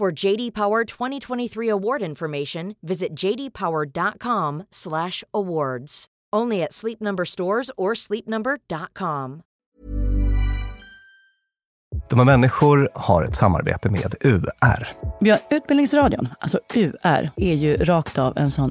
For 0.00 0.24
JD 0.24 0.50
Power 0.54 0.84
2023 0.84 1.68
award 1.68 2.02
information, 2.02 2.74
visit 2.80 3.24
jdpower.com/awards. 3.24 6.06
Only 6.36 6.62
at 6.62 6.72
Sleep 6.72 7.00
Number 7.00 7.24
stores 7.24 7.70
or 7.76 7.94
sleepnumber.com. 7.94 9.40
Dumma 12.10 12.24
människor 12.24 12.88
har 12.94 13.24
ett 13.24 13.36
samarbete 13.36 13.90
med 13.90 14.14
UR. 14.20 14.88
Ja, 15.18 15.38
Utbildningsradion, 15.50 16.28
alltså 16.40 16.60
UR, 16.74 17.30
är 17.36 17.54
ju 17.54 17.76
rakt 17.76 18.18
av 18.18 18.38
en 18.38 18.50
sån 18.50 18.70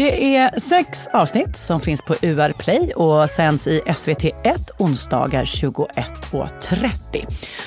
Det 0.00 0.36
är 0.36 0.60
sex 0.60 1.08
avsnitt 1.12 1.56
som 1.56 1.80
finns 1.80 2.02
på 2.02 2.14
UR 2.22 2.52
Play 2.52 2.92
och 2.92 3.30
sänds 3.30 3.66
i 3.66 3.80
SVT1 3.80 4.70
onsdagar 4.78 5.44
21.30. 5.44 6.92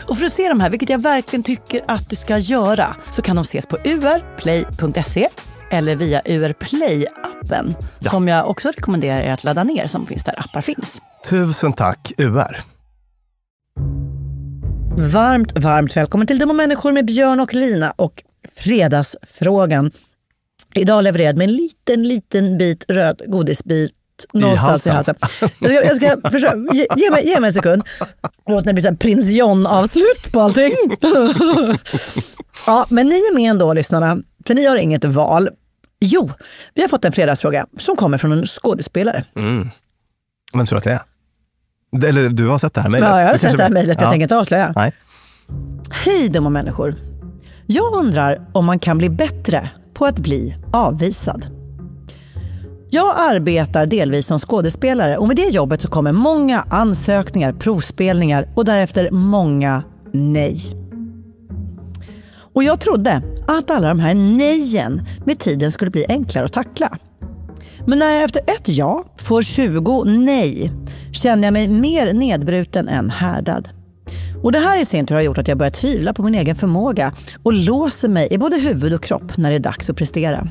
Och 0.08 0.18
för 0.18 0.26
att 0.26 0.34
se 0.34 0.50
de 0.50 0.60
här, 0.60 0.70
vilket 0.70 0.90
jag 0.90 1.02
verkligen 1.02 1.44
tycker 1.44 1.82
att 1.88 2.10
du 2.10 2.16
ska 2.16 2.38
göra, 2.38 2.96
så 3.12 3.22
kan 3.22 3.36
de 3.36 3.42
ses 3.42 3.66
på 3.66 3.78
urplay.se 3.78 5.30
eller 5.72 5.96
via 5.96 6.22
UR 6.26 6.54
Play-appen 6.54 7.76
ja. 8.00 8.10
som 8.10 8.28
jag 8.28 8.50
också 8.50 8.70
rekommenderar 8.70 9.22
er 9.22 9.34
att 9.34 9.44
ladda 9.44 9.64
ner 9.64 9.88
som 9.88 10.08
finns 10.08 10.24
där 10.24 10.40
appar 10.40 10.62
finns. 10.62 11.02
Tusen 11.30 11.74
tack 11.74 12.12
UR! 12.18 12.58
Varmt, 14.98 15.60
varmt 15.60 15.98
välkommen 15.98 16.28
till 16.28 16.40
Dumma 16.40 16.54
människor 16.54 16.92
med 16.92 17.06
Björn 17.06 17.40
och 17.40 17.54
Lina 17.54 17.92
och 17.92 18.24
Fredagsfrågan 18.56 19.92
Idag 20.76 21.04
levererad 21.04 21.38
med 21.38 21.50
en 21.50 21.56
liten, 21.56 22.04
liten 22.04 22.58
bit 22.58 22.86
röd 22.88 23.22
godisbit 23.28 23.92
någonstans 24.34 24.88
i 24.88 24.90
halsen. 24.90 24.94
I 24.94 24.96
halsen. 24.96 25.16
Jag 25.60 25.96
ska, 25.96 26.06
jag 26.06 26.20
ska 26.20 26.30
försöka, 26.30 26.58
ge, 26.74 26.88
ge, 26.96 27.12
mig, 27.12 27.28
ge 27.28 27.40
mig 27.40 27.48
en 27.48 27.54
sekund. 27.54 27.84
Låt 28.48 28.66
det 28.66 28.74
bli 28.74 28.84
så 28.84 28.96
prins 28.96 29.32
John-avslut 29.32 30.32
på 30.32 30.42
allting. 30.42 30.74
ja, 32.66 32.86
men 32.90 33.08
ni 33.08 33.16
är 33.16 33.36
med 33.36 33.52
ändå, 33.52 33.74
lyssnarna. 33.74 34.18
För 34.48 34.54
ni 34.54 34.66
har 34.66 34.78
inget 34.78 35.06
val. 35.06 35.50
Jo, 36.00 36.32
vi 36.74 36.82
har 36.82 36.90
fått 36.90 37.06
en 37.06 37.12
fredagsfråga 37.12 37.66
som 37.78 37.96
kommer 37.96 38.18
från 38.18 38.32
en 38.32 38.46
skådespelare. 38.46 39.26
Mm. 39.36 39.70
Vem 40.54 40.66
tror 40.66 40.76
du 40.76 40.78
att 40.78 40.84
det 40.84 40.92
är? 42.02 42.10
Eller 42.10 42.30
du 42.30 42.48
har 42.48 42.60
sett 42.60 42.74
det 42.74 42.82
här 42.82 42.90
mejlet? 42.90 43.10
Ja, 43.10 43.22
jag 43.22 43.28
har 43.28 43.38
sett 43.38 43.58
det 43.58 43.64
här 43.64 43.70
mejlet. 43.70 43.98
Jag 43.98 44.06
ja. 44.06 44.10
tänker 44.10 44.24
inte 44.24 44.38
avslöja. 44.38 44.74
Nej. 44.76 44.94
Hej 45.92 46.30
dumma 46.30 46.50
människor. 46.50 46.96
Jag 47.66 47.94
undrar 47.94 48.48
om 48.54 48.66
man 48.66 48.80
kan 48.80 48.98
bli 48.98 49.10
bättre 49.10 49.70
på 49.94 50.06
att 50.06 50.20
bli 50.20 50.56
avvisad. 50.74 51.48
Jag 52.90 53.16
arbetar 53.18 53.86
delvis 53.86 54.28
som 54.28 54.40
skådespelare 54.40 55.18
och 55.18 55.28
med 55.28 55.36
det 55.36 55.48
jobbet 55.48 55.82
så 55.82 55.88
kommer 55.88 56.12
många 56.12 56.66
ansökningar, 56.70 57.54
provspelningar 57.54 58.50
och 58.56 58.66
därefter 58.66 59.12
många 59.12 59.84
nej. 60.12 60.58
Och 62.54 62.64
jag 62.64 62.80
trodde 62.80 63.22
att 63.48 63.72
alla 63.72 63.88
de 63.88 64.00
här 64.00 64.14
nejen 64.14 65.02
med 65.26 65.40
tiden 65.40 65.72
skulle 65.72 65.92
bli 65.92 66.06
enklare 66.10 66.46
att 66.46 66.54
tackla. 66.54 66.98
Men 67.88 68.00
när 68.00 68.12
jag 68.12 68.24
efter 68.24 68.42
ett 68.42 68.70
ja 68.70 69.04
får 69.18 69.42
20 69.42 70.04
nej 70.04 70.72
känner 71.12 71.44
jag 71.44 71.54
mig 71.54 71.68
mer 71.68 72.14
nedbruten 72.14 72.88
än 72.88 73.10
härdad. 73.10 73.70
Och 74.44 74.52
Det 74.52 74.60
här 74.60 74.82
i 74.82 74.86
sin 74.86 75.06
tur 75.06 75.16
har 75.16 75.22
gjort 75.22 75.38
att 75.38 75.48
jag 75.48 75.58
börjar 75.58 75.72
tvivla 75.72 76.14
på 76.14 76.24
min 76.24 76.36
egen 76.36 76.56
förmåga 76.56 77.14
och 77.44 77.54
låser 77.54 78.08
mig 78.08 78.28
i 78.32 78.38
både 78.38 78.60
huvud 78.60 78.94
och 78.94 79.04
kropp 79.04 79.38
när 79.38 79.50
det 79.50 79.56
är 79.56 79.60
dags 79.60 79.90
att 79.90 79.98
prestera. 79.98 80.48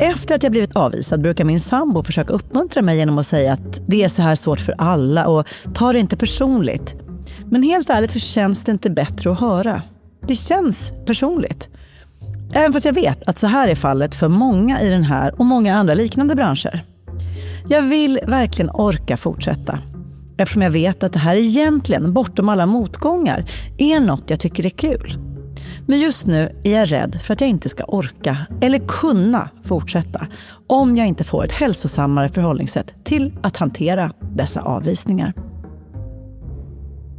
Efter 0.00 0.34
att 0.34 0.42
jag 0.42 0.52
blivit 0.52 0.76
avvisad 0.76 1.22
brukar 1.22 1.44
min 1.44 1.60
sambo 1.60 2.02
försöka 2.02 2.32
uppmuntra 2.32 2.82
mig 2.82 2.96
genom 2.96 3.18
att 3.18 3.26
säga 3.26 3.52
att 3.52 3.80
det 3.86 4.04
är 4.04 4.08
så 4.08 4.22
här 4.22 4.34
svårt 4.34 4.60
för 4.60 4.74
alla 4.78 5.28
och 5.28 5.46
ta 5.74 5.92
det 5.92 5.98
inte 5.98 6.16
personligt. 6.16 6.94
Men 7.50 7.62
helt 7.62 7.90
ärligt 7.90 8.10
så 8.10 8.18
känns 8.18 8.64
det 8.64 8.72
inte 8.72 8.90
bättre 8.90 9.32
att 9.32 9.40
höra. 9.40 9.82
Det 10.26 10.34
känns 10.34 10.92
personligt. 11.06 11.68
Även 12.52 12.72
fast 12.72 12.84
jag 12.84 12.92
vet 12.92 13.22
att 13.26 13.38
så 13.38 13.46
här 13.46 13.68
är 13.68 13.74
fallet 13.74 14.14
för 14.14 14.28
många 14.28 14.80
i 14.80 14.90
den 14.90 15.04
här 15.04 15.40
och 15.40 15.46
många 15.46 15.76
andra 15.76 15.94
liknande 15.94 16.34
branscher. 16.34 16.84
Jag 17.68 17.82
vill 17.82 18.20
verkligen 18.26 18.70
orka 18.70 19.16
fortsätta. 19.16 19.78
Eftersom 20.40 20.62
jag 20.62 20.70
vet 20.70 21.02
att 21.02 21.12
det 21.12 21.18
här 21.18 21.36
egentligen, 21.36 22.12
bortom 22.12 22.48
alla 22.48 22.66
motgångar, 22.66 23.44
är 23.78 24.00
något 24.00 24.30
jag 24.30 24.40
tycker 24.40 24.66
är 24.66 24.70
kul. 24.70 25.18
Men 25.86 26.00
just 26.00 26.26
nu 26.26 26.60
är 26.64 26.78
jag 26.78 26.92
rädd 26.92 27.20
för 27.26 27.34
att 27.34 27.40
jag 27.40 27.50
inte 27.50 27.68
ska 27.68 27.84
orka 27.84 28.36
eller 28.60 28.78
kunna 28.78 29.50
fortsätta 29.64 30.26
om 30.66 30.96
jag 30.96 31.06
inte 31.06 31.24
får 31.24 31.44
ett 31.44 31.52
hälsosammare 31.52 32.28
förhållningssätt 32.28 32.94
till 33.04 33.38
att 33.42 33.56
hantera 33.56 34.12
dessa 34.34 34.60
avvisningar. 34.60 35.32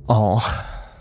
Ja. 0.08 0.42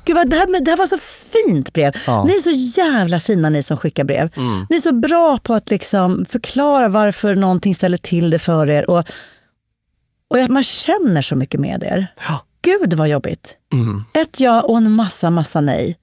Gud, 0.05 0.17
vad, 0.17 0.31
det, 0.31 0.37
här, 0.37 0.61
det 0.65 0.71
här 0.71 0.79
var 0.79 0.87
så 0.87 0.99
fint 1.33 1.73
brev. 1.73 1.93
Ja. 2.07 2.25
Ni 2.25 2.33
är 2.33 2.39
så 2.39 2.81
jävla 2.81 3.21
fina 3.21 3.51
ni 3.51 3.63
som 3.63 3.77
skickar 3.77 4.05
brev. 4.05 4.31
Mm. 4.37 4.67
Ni 4.71 4.77
är 4.77 4.81
så 4.81 4.93
bra 4.93 5.39
på 5.39 5.55
att 5.55 5.71
liksom 5.71 6.25
förklara 6.25 6.89
varför 6.89 7.35
någonting 7.37 7.75
ställer 7.75 7.97
till 7.97 8.31
det 8.31 8.39
för 8.39 8.69
er. 8.71 8.91
Och 8.91 9.05
och 10.31 10.51
man 10.51 10.63
känner 10.63 11.23
så 11.23 11.37
mycket 11.37 11.61
med 11.61 11.83
er. 11.83 12.07
Ja. 12.29 12.41
Gud 12.63 12.93
vad 12.93 13.09
jobbigt. 13.09 13.57
Mm. 13.73 14.05
Ett 14.13 14.41
ja 14.41 14.63
och 14.63 14.77
en 14.77 14.93
massa, 14.93 15.31
massa 15.31 15.61
nej. 15.61 15.99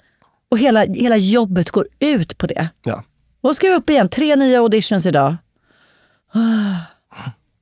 Och 0.51 0.59
hela, 0.59 0.85
hela 0.85 1.17
jobbet 1.17 1.71
går 1.71 1.87
ut 1.99 2.37
på 2.37 2.47
det. 2.47 2.69
Ja. 2.83 3.03
Och 3.41 3.55
ska 3.55 3.67
vi 3.67 3.75
upp 3.75 3.89
igen. 3.89 4.09
Tre 4.09 4.35
nya 4.35 4.59
auditions 4.59 5.05
idag. 5.05 5.35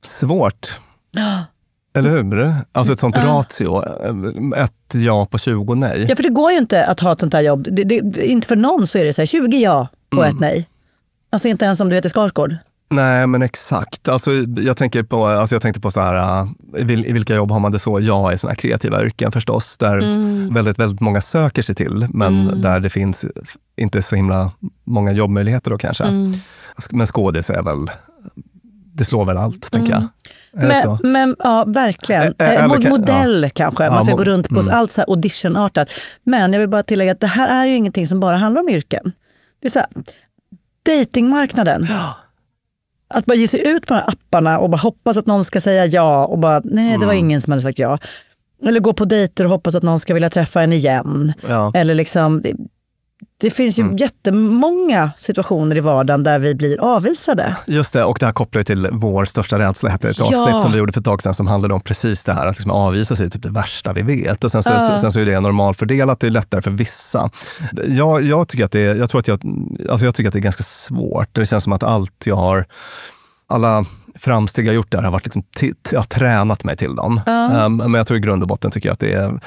Svårt. 0.03 0.79
Eller 1.97 2.09
hur? 2.09 2.53
Alltså 2.71 2.93
ett 2.93 2.99
sånt 2.99 3.17
ratio. 3.17 3.83
Ett 4.55 4.93
ja 4.93 5.25
på 5.25 5.37
20 5.37 5.75
nej. 5.75 6.05
Ja, 6.09 6.15
för 6.15 6.23
det 6.23 6.29
går 6.29 6.51
ju 6.51 6.57
inte 6.57 6.85
att 6.85 6.99
ha 6.99 7.11
ett 7.11 7.19
sånt 7.19 7.33
här 7.33 7.41
jobb. 7.41 7.67
Det, 7.71 7.83
det, 7.83 8.25
inte 8.27 8.47
för 8.47 8.55
någon 8.55 8.87
så 8.87 8.97
är 8.97 9.05
det 9.05 9.13
så 9.13 9.21
här, 9.21 9.25
20 9.25 9.57
ja 9.57 9.87
och 10.11 10.23
mm. 10.23 10.35
ett 10.35 10.39
nej. 10.39 10.69
Alltså 11.29 11.47
inte 11.47 11.65
ens 11.65 11.79
om 11.79 11.89
du 11.89 11.95
heter 11.95 12.09
Skarsgård. 12.09 12.55
Nej, 12.89 13.27
men 13.27 13.41
exakt. 13.41 14.07
Alltså, 14.07 14.31
jag, 14.57 14.77
tänker 14.77 15.03
på, 15.03 15.25
alltså 15.25 15.55
jag 15.55 15.61
tänkte 15.61 15.81
på 15.81 15.91
så 15.91 16.01
här, 16.01 16.43
uh, 16.77 16.91
i 16.91 17.13
vilka 17.13 17.35
jobb 17.35 17.51
har 17.51 17.59
man 17.59 17.71
det 17.71 17.79
så? 17.79 17.99
Ja, 17.99 18.33
i 18.33 18.37
såna 18.37 18.55
kreativa 18.55 19.03
yrken 19.03 19.31
förstås, 19.31 19.77
där 19.77 19.97
mm. 19.97 20.53
väldigt, 20.53 20.79
väldigt 20.79 21.01
många 21.01 21.21
söker 21.21 21.61
sig 21.61 21.75
till, 21.75 22.07
men 22.09 22.47
mm. 22.47 22.61
där 22.61 22.79
det 22.79 22.89
finns 22.89 23.25
inte 23.77 24.01
så 24.01 24.15
himla 24.15 24.51
många 24.83 25.11
jobbmöjligheter 25.11 25.71
då 25.71 25.77
kanske. 25.77 26.03
Mm. 26.03 26.33
Men 26.91 27.07
skådis 27.07 27.49
är 27.49 27.63
väl, 27.63 27.91
det 28.93 29.05
slår 29.05 29.25
väl 29.25 29.37
allt, 29.37 29.71
tänker 29.71 29.91
jag. 29.91 29.99
Mm. 30.01 30.09
Men, 31.01 31.11
men, 31.11 31.35
ja, 31.39 31.63
verkligen. 31.67 32.33
Ä 32.39 32.67
Mod 32.67 32.89
modell 32.89 33.43
ja. 33.43 33.49
kanske, 33.53 33.89
man 33.89 34.03
ska 34.03 34.11
ja, 34.11 34.17
gå 34.17 34.23
runt 34.23 34.49
på 34.49 34.59
mm. 34.59 34.73
allt 34.73 34.91
så 34.91 35.01
här 35.01 35.09
auditionartat. 35.09 35.89
Men 36.23 36.53
jag 36.53 36.59
vill 36.59 36.69
bara 36.69 36.83
tillägga 36.83 37.11
att 37.11 37.19
det 37.19 37.27
här 37.27 37.61
är 37.61 37.65
ju 37.65 37.75
ingenting 37.75 38.07
som 38.07 38.19
bara 38.19 38.37
handlar 38.37 38.61
om 38.61 38.69
yrken. 38.69 39.11
Det 39.61 39.67
är 39.67 39.71
så 39.71 39.79
här, 39.79 39.87
datingmarknaden. 40.85 41.87
Ja 41.89 42.15
Att 43.15 43.25
bara 43.25 43.35
ge 43.35 43.47
sig 43.47 43.67
ut 43.67 43.85
på 43.85 43.93
de 43.93 43.99
här 43.99 44.09
apparna 44.09 44.59
och 44.59 44.69
bara 44.69 44.77
hoppas 44.77 45.17
att 45.17 45.25
någon 45.27 45.45
ska 45.45 45.61
säga 45.61 45.85
ja 45.85 46.25
och 46.25 46.39
bara 46.39 46.61
nej 46.63 46.91
det 46.91 47.05
var 47.05 47.13
Mm. 47.13 47.25
ingen 47.25 47.41
som 47.41 47.51
hade 47.51 47.63
sagt 47.63 47.79
ja. 47.79 47.97
Eller 48.65 48.79
gå 48.79 48.93
på 48.93 49.05
dejter 49.05 49.43
och 49.43 49.49
hoppas 49.49 49.75
att 49.75 49.83
någon 49.83 49.99
ska 49.99 50.13
vilja 50.13 50.29
träffa 50.29 50.61
en 50.61 50.73
igen. 50.73 51.33
Ja. 51.49 51.71
Eller 51.75 51.95
liksom, 51.95 52.43
det, 53.37 53.49
finns 53.49 53.79
ju 53.79 53.83
Mm. 53.83 53.97
jättemånga 53.97 55.11
situationer 55.17 55.75
i 55.77 55.79
vardagen 55.79 56.23
där 56.23 56.39
vi 56.39 56.55
blir 56.55 56.81
avvisade. 56.81 57.57
Just 57.67 57.93
det, 57.93 58.03
och 58.03 58.17
det 58.19 58.25
här 58.25 58.33
kopplar 58.33 58.59
ju 58.59 58.63
till 58.63 58.89
vår 58.91 59.25
största 59.25 59.59
rädsla, 59.59 59.89
hette 59.89 60.09
ett 60.09 60.19
Ja. 60.19 60.25
avsnitt 60.25 60.61
som 60.61 60.71
vi 60.71 60.77
gjorde 60.77 60.93
för 60.93 60.99
ett 60.99 61.05
tag 61.05 61.23
sedan 61.23 61.33
som 61.33 61.47
handlade 61.47 61.73
om 61.73 61.81
precis 61.81 62.23
det 62.23 62.33
här, 62.33 62.47
att 62.47 62.55
liksom 62.55 62.71
avvisa 62.71 63.15
sig 63.15 63.25
är 63.25 63.29
typ 63.29 63.43
det 63.43 63.49
värsta 63.51 63.93
vi 63.93 64.01
vet. 64.01 64.43
Och 64.43 64.51
sen 64.51 64.63
så, 64.63 64.69
Ja. 64.69 64.97
sen 64.97 65.11
så 65.11 65.19
är 65.19 65.25
det 65.25 65.39
normalfördelat, 65.39 66.19
det 66.19 66.27
är 66.27 66.31
lättare 66.31 66.61
för 66.61 66.71
vissa. 66.71 67.29
Jag, 67.87 68.21
jag, 68.23 68.47
tycker 68.47 68.65
att 68.65 68.71
det 68.71 68.79
är, 68.85 68.95
jag, 68.95 69.09
tror 69.09 69.19
att 69.19 69.27
jag, 69.27 69.39
alltså 69.89 70.05
jag 70.05 70.15
tycker 70.15 70.27
att 70.27 70.33
det 70.33 70.39
är 70.39 70.41
ganska 70.41 70.63
svårt. 70.63 71.29
Det 71.31 71.45
känns 71.45 71.63
som 71.63 71.73
att 71.73 71.83
allt 71.83 72.23
jag 72.25 72.35
har, 72.35 72.65
alla 73.49 73.85
framsteg 74.19 74.67
jag 74.67 74.75
gjort 74.75 74.91
där 74.91 75.01
har 75.01 75.11
varit 75.11 75.25
liksom 75.25 75.43
jag 75.91 75.99
har 75.99 76.05
tränat 76.05 76.63
mig 76.63 76.77
till 76.77 76.95
dem. 76.95 77.21
Um, 77.27 77.77
men 77.77 77.93
jag 77.93 78.07
tror 78.07 78.17
i 78.17 78.21
grund 78.21 78.41
och 78.41 78.47
botten 78.47 78.71
tycker 78.71 78.89
jag 78.89 78.93
att 78.93 78.99
det 78.99 79.13
är, 79.13 79.39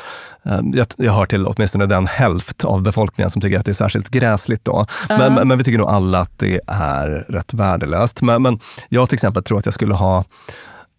um, 0.42 0.72
jag, 0.74 0.86
jag 0.96 1.12
hör 1.12 1.26
till 1.26 1.46
åtminstone 1.46 1.86
den 1.86 2.06
hälft 2.06 2.64
av 2.64 2.82
befolkningen 2.82 3.30
som 3.30 3.42
tycker 3.42 3.58
att 3.58 3.64
det 3.64 3.72
är 3.72 3.74
särskilt 3.74 4.08
gräsligt 4.08 4.64
då. 4.64 4.86
Men, 5.08 5.34
men, 5.34 5.48
men 5.48 5.58
vi 5.58 5.64
tycker 5.64 5.78
nog 5.78 5.88
alla 5.88 6.20
att 6.20 6.38
det 6.38 6.60
är 6.66 7.08
rätt 7.28 7.54
värdelöst. 7.54 8.22
Men, 8.22 8.42
men 8.42 8.58
jag 8.88 9.08
till 9.08 9.16
exempel 9.16 9.42
tror 9.42 9.58
att 9.58 9.64
jag 9.64 9.74
skulle 9.74 9.94
ha 9.94 10.24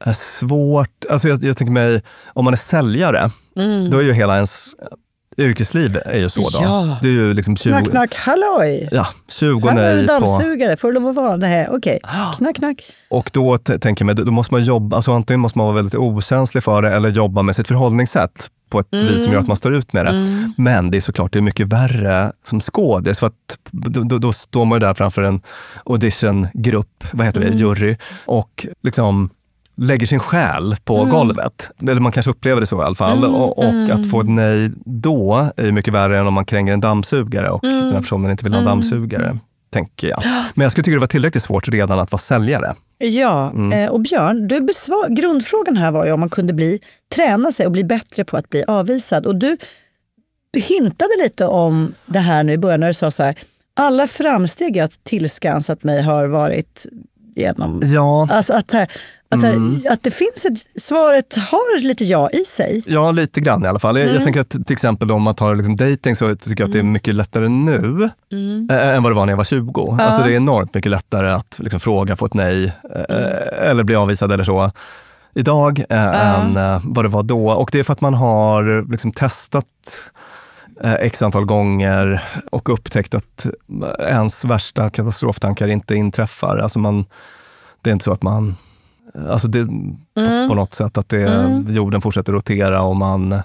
eh, 0.06 0.14
svårt, 0.14 1.06
alltså 1.10 1.28
jag, 1.28 1.44
jag 1.44 1.58
tänker 1.58 1.74
mig, 1.74 2.02
om 2.34 2.46
man 2.46 2.54
är 2.54 2.58
säljare, 2.58 3.32
då 3.92 3.98
är 3.98 4.02
ju 4.02 4.14
hela 4.14 4.36
ens 4.36 4.76
yrkesliv 5.40 5.98
är 6.06 6.18
ju 6.20 6.30
så 6.30 6.42
då. 6.42 6.60
Ja. 6.62 6.98
Det 7.02 7.08
är 7.08 7.12
ju 7.12 7.34
liksom 7.34 7.56
20, 7.56 7.70
Knack, 7.70 7.90
knack, 7.90 8.16
halloj! 8.16 8.90
Ja, 8.92 9.08
20 9.28 9.68
Här 9.68 9.78
är 9.78 9.96
nej 9.96 10.08
på... 10.08 10.14
dammsugare, 10.14 10.78
får 10.78 10.88
du 10.88 10.94
lov 10.94 11.08
att 11.08 11.16
vara? 11.16 11.36
Nej, 11.36 11.68
okej. 11.72 12.00
Knack, 12.38 12.56
knack. 12.56 12.84
Och 13.10 13.30
då 13.34 13.58
tänker 13.58 14.06
jag 14.06 14.06
mig, 14.06 14.26
då 14.26 14.32
måste 14.32 14.54
man 14.54 14.64
jobba, 14.64 14.96
alltså 14.96 15.12
antingen 15.12 15.40
måste 15.40 15.58
man 15.58 15.68
vara 15.68 15.76
väldigt 15.76 15.96
okänslig 15.96 16.64
för 16.64 16.82
det 16.82 16.96
eller 16.96 17.10
jobba 17.10 17.42
med 17.42 17.56
sitt 17.56 17.68
förhållningssätt 17.68 18.50
på 18.70 18.80
ett 18.80 18.88
vis 18.92 19.24
som 19.24 19.34
gör 19.34 19.40
att 19.40 19.48
man 19.48 19.58
står 19.58 19.76
ut 19.76 19.94
med 19.94 20.06
det. 20.06 20.54
Men 20.58 20.92
det 20.92 20.98
är 20.98 21.02
såklart 21.02 21.34
det 21.34 21.40
är 21.40 21.44
mycket 21.44 21.68
värre 21.68 22.32
som 22.44 22.60
skådis 22.62 23.20
för 23.20 23.28
att 23.28 23.34
då, 23.72 24.04
då, 24.04 24.18
då 24.18 24.34
står 24.34 24.66
man 24.66 24.76
ju 24.76 24.80
där 24.80 24.94
framför 24.94 25.22
en 25.22 25.42
auditiongrupp, 25.86 27.04
vad 27.12 27.26
heter 27.26 27.40
det, 27.40 27.48
jury 27.50 27.98
och 28.26 28.68
liksom 28.84 29.30
lägger 29.80 30.08
sin 30.08 30.20
själ 30.20 30.76
på 30.84 31.06
golvet. 31.06 31.70
Eller 31.82 32.00
man 32.02 32.12
kanske 32.12 32.30
upplever 32.32 32.62
det 32.62 32.68
så 32.68 32.82
i 32.82 32.86
alla 32.86 32.96
fall. 32.96 33.26
Och, 33.26 33.58
och 33.60 33.90
att 33.92 34.10
få 34.10 34.22
ett 34.22 34.30
nej 34.30 34.72
då 34.86 35.50
är 35.58 35.72
mycket 35.72 35.94
värre 35.94 36.20
än 36.20 36.28
om 36.28 36.34
man 36.34 36.46
kränger 36.46 36.74
en 36.74 36.80
dammsugare 36.80 37.50
och 37.50 37.60
den 37.62 37.92
här 37.94 38.02
personen 38.02 38.32
inte 38.32 38.44
vill 38.44 38.54
ha 38.54 38.60
en 38.60 38.66
dammsugare. 38.66 39.38
Tänker 39.72 40.08
jag. 40.08 40.24
Men 40.56 40.64
jag 40.64 40.72
skulle 40.72 40.84
tycka 40.84 40.96
det 40.96 41.00
var 41.00 41.08
tillräckligt 41.08 41.44
svårt 41.44 41.68
redan 41.68 42.00
att 42.00 42.12
vara 42.12 42.20
säljare. 42.20 42.76
Ja, 42.98 43.50
Mm. 43.50 43.72
eh, 43.86 43.90
och 43.92 44.00
Björn, 44.02 44.48
du 44.48 44.62
besvar, 44.62 45.10
grundfrågan 45.10 45.78
här 45.78 45.92
var 45.92 46.06
ju 46.06 46.12
om 46.12 46.20
man 46.20 46.30
kunde 46.30 46.54
bli, 46.54 46.80
träna 47.16 47.52
sig 47.52 47.66
och 47.66 47.72
bli 47.72 47.84
bättre 47.84 48.24
på 48.26 48.38
att 48.38 48.50
bli 48.50 48.64
avvisad. 48.68 49.26
Och 49.26 49.36
du 49.36 49.58
hintade 50.58 51.12
lite 51.24 51.46
om 51.46 51.94
det 52.06 52.20
här 52.20 52.44
nu 52.44 52.54
i 52.54 52.58
början 52.58 52.80
när 52.80 52.88
du 52.88 52.94
sa 52.94 53.12
så 53.12 53.24
här, 53.24 53.36
alla 53.74 54.08
framsteg 54.08 54.78
jag 54.78 54.90
tillskansat 55.04 55.84
mig 55.84 56.02
har 56.02 56.28
varit 56.28 56.86
genom... 57.40 57.82
Ja, 57.84 58.28
Alltså 58.32 58.54
att, 58.54 58.72
här- 58.74 58.88
att, 59.32 59.40
så 59.40 59.46
Mm. 59.46 59.82
här, 59.86 59.94
att 59.94 60.04
det 60.04 60.12
finns 60.12 60.46
ett, 60.46 60.82
svaret 60.82 61.34
har 61.36 61.80
lite 61.80 62.04
ja 62.04 62.30
i 62.30 62.46
sig. 62.46 62.84
Ja, 62.88 63.12
lite 63.12 63.40
grann 63.42 63.66
i 63.66 63.68
alla 63.68 63.80
fall. 63.80 63.96
Jag, 63.96 64.04
Mm. 64.04 64.16
jag 64.16 64.24
tänker 64.24 64.42
att 64.42 64.50
till 64.50 64.74
exempel 64.74 65.12
om 65.12 65.22
man 65.22 65.36
tar 65.36 65.56
liksom 65.56 65.76
dating 65.76 66.16
så 66.16 66.36
tycker 66.36 66.64
jag 66.64 66.68
att 66.68 66.74
det 66.74 66.80
är 66.80 66.84
mycket 66.84 67.16
lättare 67.16 67.48
nu 67.48 68.10
Mm. 68.32 68.68
äh, 68.72 68.96
än 68.96 69.04
vad 69.04 69.12
det 69.12 69.16
var 69.16 69.26
när 69.26 69.32
jag 69.34 69.38
var 69.38 69.44
20. 69.44 69.98
Alltså 70.02 70.22
det 70.24 70.32
är 70.34 70.36
enormt 70.36 70.74
mycket 70.74 70.92
lättare 70.92 71.32
att 71.32 71.58
liksom 71.60 71.80
fråga, 71.80 72.16
få 72.16 72.26
ett 72.26 72.34
nej 72.34 72.66
äh, 73.10 73.70
eller 73.70 73.84
bli 73.84 73.96
avvisad 73.96 74.32
eller 74.32 74.44
så 74.44 74.72
idag 75.36 75.84
äh, 75.90 76.40
än 76.40 76.54
vad 76.84 77.06
det 77.06 77.10
var 77.10 77.24
då. 77.24 77.50
Och 77.52 77.70
det 77.72 77.80
är 77.80 77.84
för 77.84 77.94
att 77.94 78.02
man 78.02 78.14
har 78.14 78.92
liksom 78.92 79.12
testat 79.12 79.66
x 80.84 81.22
antal 81.22 81.46
gånger 81.46 82.24
och 82.52 82.74
upptäckt 82.74 83.14
att 83.14 83.46
ens 84.00 84.46
värsta 84.46 84.90
katastroftankar 84.90 85.68
inte 85.68 85.96
inträffar. 85.96 86.58
Alltså 86.58 86.80
man, 86.80 87.06
det 87.82 87.90
är 87.90 87.94
inte 87.94 88.06
så 88.06 88.12
att 88.12 88.24
man 88.24 88.56
Alltså 89.30 89.48
det, 89.48 89.66
på, 89.66 90.48
på 90.50 90.56
något 90.56 90.74
sätt 90.74 90.98
att 90.98 91.10
det, 91.10 91.64
jorden 91.68 92.02
fortsätter 92.02 92.32
rotera 92.34 92.82
och 92.82 92.96
man, 92.96 93.36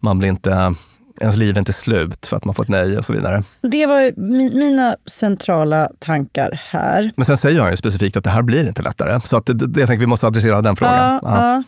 man 0.00 0.18
blir 0.18 0.28
inte, 0.28 0.74
ens 1.20 1.36
liv 1.36 1.54
är 1.54 1.58
inte 1.58 1.72
slut 1.72 2.26
för 2.26 2.36
att 2.36 2.44
man 2.44 2.54
fått 2.54 2.68
nej 2.68 2.98
och 2.98 3.04
så 3.04 3.12
vidare. 3.12 3.42
Det 3.62 3.86
var 3.86 4.00
mi- 4.00 4.54
mina 4.54 4.96
centrala 5.06 5.90
tankar 5.98 6.60
här. 6.70 7.12
Men 7.16 7.24
sen 7.26 7.36
säger 7.36 7.60
han 7.60 7.70
ju 7.70 7.76
specifikt 7.76 8.16
att 8.16 8.24
det 8.24 8.30
här 8.30 8.42
blir 8.42 8.68
inte 8.68 8.82
lättare. 8.82 9.20
Så 9.24 9.36
att 9.36 9.46
det, 9.46 9.52
det, 9.54 9.80
jag 9.80 9.86
tänker 9.88 10.00
vi 10.00 10.06
måste 10.06 10.26
adressera 10.26 10.62
den 10.62 10.76
frågan. 10.76 10.96
Ja, 10.96 11.20
ja. 11.22 11.62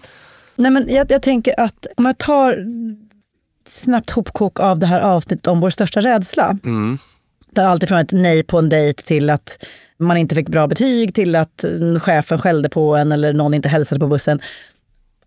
Nej, 0.57 0.71
men 0.71 0.87
jag, 0.89 1.07
jag 1.11 1.23
tänker 1.23 1.61
att 1.61 1.87
om 1.97 2.05
jag 2.07 2.19
tar 2.19 2.57
snabbt 3.73 4.11
hopkok 4.11 4.61
av 4.61 4.79
det 4.79 4.87
här 4.87 5.01
avsnittet 5.01 5.47
om 5.47 5.61
vår 5.61 5.71
största 5.71 6.01
rädsla. 6.01 6.59
Mm. 6.65 6.99
Där 7.51 7.65
allt 7.65 7.83
ifrån 7.83 7.99
ett 7.99 8.13
nej 8.13 8.43
på 8.43 8.59
en 8.59 8.69
dejt 8.69 9.03
till 9.03 9.31
att 9.31 9.65
man 9.99 10.17
inte 10.17 10.35
fick 10.35 10.49
bra 10.49 10.67
betyg 10.67 11.15
till 11.15 11.37
att 11.37 11.65
mm, 11.65 12.01
chefen 12.01 12.39
skällde 12.39 12.69
på 12.69 12.97
en 12.97 13.13
eller 13.13 13.33
någon 13.33 13.55
inte 13.55 13.69
hälsade 13.69 14.01
på 14.01 14.07
bussen. 14.07 14.41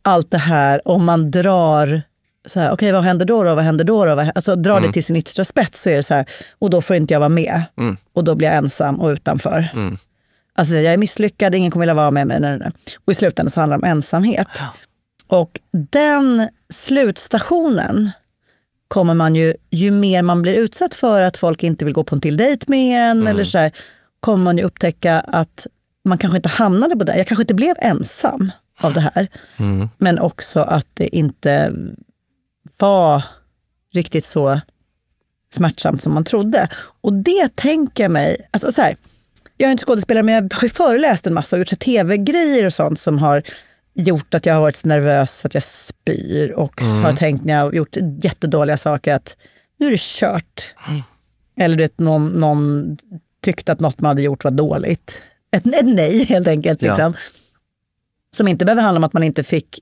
Allt 0.01 0.31
det 0.31 0.37
här, 0.37 0.87
om 0.87 1.05
man 1.05 1.31
drar 1.31 2.01
så 2.45 2.59
här, 2.59 2.71
okej 2.71 2.91
vad 2.91 3.03
händer 3.03 3.25
då? 3.25 3.43
då? 3.43 3.55
Vad 3.55 3.63
händer 3.63 3.85
då? 3.85 4.05
då? 4.05 4.31
Alltså 4.35 4.55
drar 4.55 4.81
det 4.81 4.93
till 4.93 5.03
sin 5.03 5.15
yttersta 5.15 5.45
spets 5.45 5.81
så 5.81 5.89
är 5.89 5.95
det 5.95 6.03
så 6.03 6.13
här, 6.13 6.25
och 6.59 6.69
då 6.69 6.81
får 6.81 6.95
inte 6.95 7.13
jag 7.13 7.19
vara 7.19 7.29
med. 7.29 7.63
Mm. 7.77 7.97
Och 8.13 8.23
då 8.23 8.35
blir 8.35 8.47
jag 8.47 8.57
ensam 8.57 8.99
och 9.01 9.07
utanför. 9.07 9.67
Mm. 9.73 9.97
Alltså 10.55 10.75
jag 10.75 10.93
är 10.93 10.97
misslyckad, 10.97 11.55
ingen 11.55 11.71
kommer 11.71 11.83
vilja 11.83 11.93
vara 11.93 12.11
med 12.11 12.27
mig. 12.27 12.39
Nej, 12.39 12.59
nej. 12.59 12.71
Och 13.05 13.11
i 13.11 13.15
slutändan 13.15 13.51
så 13.51 13.59
handlar 13.59 13.77
det 13.77 13.83
om 13.83 13.89
ensamhet. 13.89 14.47
Och 15.27 15.59
den 15.71 16.49
slutstationen 16.73 18.11
kommer 18.95 19.13
man 19.13 19.35
ju, 19.35 19.53
ju 19.69 19.91
mer 19.91 20.21
man 20.21 20.41
blir 20.41 20.53
utsatt 20.53 20.95
för 20.95 21.21
att 21.21 21.37
folk 21.37 21.63
inte 21.63 21.85
vill 21.85 21.93
gå 21.93 22.03
på 22.03 22.15
en 22.15 22.21
till 22.21 22.37
dejt 22.37 22.65
med 22.67 23.11
en, 23.11 23.27
eller 23.27 23.43
så 23.43 23.57
här, 23.57 23.71
kommer 24.19 24.43
man 24.43 24.57
ju 24.57 24.63
upptäcka 24.63 25.19
att 25.19 25.67
man 26.05 26.17
kanske 26.17 26.37
inte 26.37 26.49
hamnade 26.49 26.95
på 26.95 27.03
det. 27.03 27.17
Jag 27.17 27.27
kanske 27.27 27.43
inte 27.43 27.53
blev 27.53 27.75
ensam 27.79 28.51
av 28.79 28.93
det 28.93 28.99
här. 28.99 29.27
Mm. 29.57 29.89
Men 29.97 30.19
också 30.19 30.59
att 30.59 30.87
det 30.93 31.15
inte 31.15 31.73
var 32.77 33.23
riktigt 33.93 34.25
så 34.25 34.61
smärtsamt 35.53 36.01
som 36.01 36.13
man 36.13 36.23
trodde. 36.23 36.69
Och 37.01 37.13
det 37.13 37.55
tänker 37.55 38.09
mig, 38.09 38.49
alltså 38.51 38.71
så 38.71 38.81
här, 38.81 38.97
jag 39.57 39.67
är 39.67 39.71
inte 39.71 39.85
skådespelare 39.85 40.23
men 40.23 40.35
jag 40.35 40.53
har 40.53 40.63
ju 40.63 40.69
föreläst 40.69 41.27
en 41.27 41.33
massa 41.33 41.55
och 41.55 41.59
gjort 41.59 41.79
tv-grejer 41.79 42.65
och 42.65 42.73
sånt 42.73 42.99
som 42.99 43.17
har 43.17 43.43
gjort 43.95 44.33
att 44.33 44.45
jag 44.45 44.53
har 44.53 44.61
varit 44.61 44.75
så 44.75 44.87
nervös 44.87 45.45
att 45.45 45.53
jag 45.53 45.63
spyr 45.63 46.51
och 46.51 46.81
har 46.81 47.13
tänkt 47.13 47.45
när 47.45 47.53
jag 47.53 47.61
har 47.61 47.73
gjort 47.73 47.97
jättedåliga 48.21 48.77
saker 48.77 49.13
att 49.13 49.35
nu 49.77 49.87
är 49.87 49.91
det 49.91 49.99
kört. 49.99 50.75
Eller 51.57 51.75
du 51.75 51.83
vet, 51.83 51.99
någon, 51.99 52.27
någon 52.27 52.97
tyckte 53.41 53.71
att 53.71 53.79
något 53.79 53.99
man 53.99 54.09
hade 54.09 54.21
gjort 54.21 54.43
var 54.43 54.51
dåligt. 54.51 55.21
Ett, 55.51 55.67
ett 55.67 55.85
nej 55.85 56.23
helt 56.23 56.47
enkelt. 56.47 56.81
Ja. 56.81 56.91
Liksom. 56.91 57.13
Som 58.35 58.47
inte 58.47 58.65
behöver 58.65 58.81
handla 58.81 58.97
om 58.97 59.03
att 59.03 59.13
man 59.13 59.23
inte 59.23 59.43
fick 59.43 59.79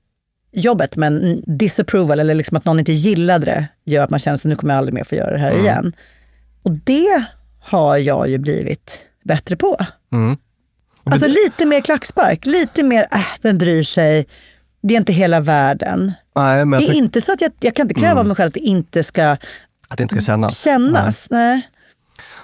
jobbet, 0.52 0.96
men 0.96 1.44
disapproval 1.58 2.20
eller 2.20 2.34
liksom 2.34 2.58
att 2.58 2.66
någon 2.66 2.80
inte 2.80 2.92
gillade 2.92 3.46
det 3.46 3.68
gör 3.92 4.04
att 4.04 4.10
man 4.10 4.20
känner 4.20 4.36
att 4.38 4.44
nu 4.44 4.56
kommer 4.56 4.74
jag 4.74 4.78
aldrig 4.78 4.94
mer 4.94 5.04
få 5.04 5.16
göra 5.16 5.32
det 5.32 5.38
här 5.38 5.60
igen. 5.60 5.96
Och 6.64 6.72
det 6.72 7.26
har 7.60 7.98
jag 7.98 8.30
ju 8.30 8.38
blivit 8.38 9.00
bättre 9.24 9.56
på. 9.56 9.78
Mm. 10.12 10.38
Alltså 11.04 11.28
lite 11.28 11.66
mer 11.66 11.82
klackspark, 11.82 12.46
lite 12.46 12.84
mer, 12.84 13.08
äh, 13.12 13.20
vem 13.42 13.58
bryr 13.58 13.84
sig? 13.84 14.28
Det 14.82 14.94
är 14.94 14.98
inte 14.98 15.14
hela 15.14 15.40
världen. 15.40 16.12
Nej, 16.36 16.66
men 16.66 16.80
Det 16.80 16.88
är 16.88 16.94
inte 16.94 17.22
så 17.22 17.34
att 17.34 17.42
jag, 17.42 17.52
jag 17.60 17.76
kan 17.76 17.84
inte 17.90 18.02
kräva 18.02 18.20
av 18.20 18.26
mig 18.28 18.36
själv 18.36 18.48
att 18.48 18.54
det 18.54 18.60
inte 18.60 19.04
ska 19.04 19.24
att 19.88 19.98
det 19.98 20.04
inte 20.04 20.16
ska 20.16 20.26
kännas. 20.26 20.60
kännas. 20.60 21.28
Nej. 21.30 21.70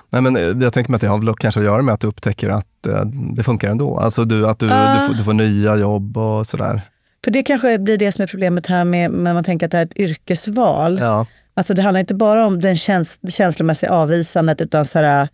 Nej, 0.09 0.21
men 0.21 0.35
eh, 0.35 0.41
jag 0.41 0.73
tänker 0.73 0.91
mig 0.91 0.95
att 0.95 1.01
det 1.01 1.07
har 1.07 1.19
väl 1.25 1.35
kanske 1.35 1.59
att 1.59 1.65
göra 1.65 1.81
med 1.81 1.93
att 1.93 1.99
du 1.99 2.07
upptäcker 2.07 2.49
att 2.49 2.85
eh, 2.87 3.05
det 3.35 3.43
funkar 3.43 3.69
ändå. 3.69 3.97
Alltså 3.97 4.23
du, 4.23 4.47
att 4.47 4.59
du, 4.59 4.69
Ah. 4.71 5.01
du, 5.01 5.07
får, 5.07 5.13
du 5.13 5.23
får 5.23 5.33
nya 5.33 5.75
jobb 5.75 6.17
och 6.17 6.47
sådär. 6.47 6.81
För 7.23 7.31
det 7.31 7.43
kanske 7.43 7.79
blir 7.79 7.97
det 7.97 8.11
som 8.11 8.23
är 8.23 8.27
problemet 8.27 8.67
här 8.67 8.83
med 8.83 9.11
när 9.11 9.33
man 9.33 9.43
tänker 9.43 9.65
att 9.65 9.71
det 9.71 9.77
här 9.77 9.85
är 9.85 9.87
ett 9.87 9.99
yrkesval. 9.99 10.99
Ja. 10.99 11.25
Alltså 11.53 11.73
det 11.73 11.81
handlar 11.81 11.99
inte 11.99 12.13
bara 12.15 12.45
om 12.45 12.59
den 12.59 12.77
käns 12.77 13.19
känslomässiga 13.29 13.91
avvisandet 13.91 14.61
utan 14.61 14.85
så 14.85 14.99
här, 14.99 15.27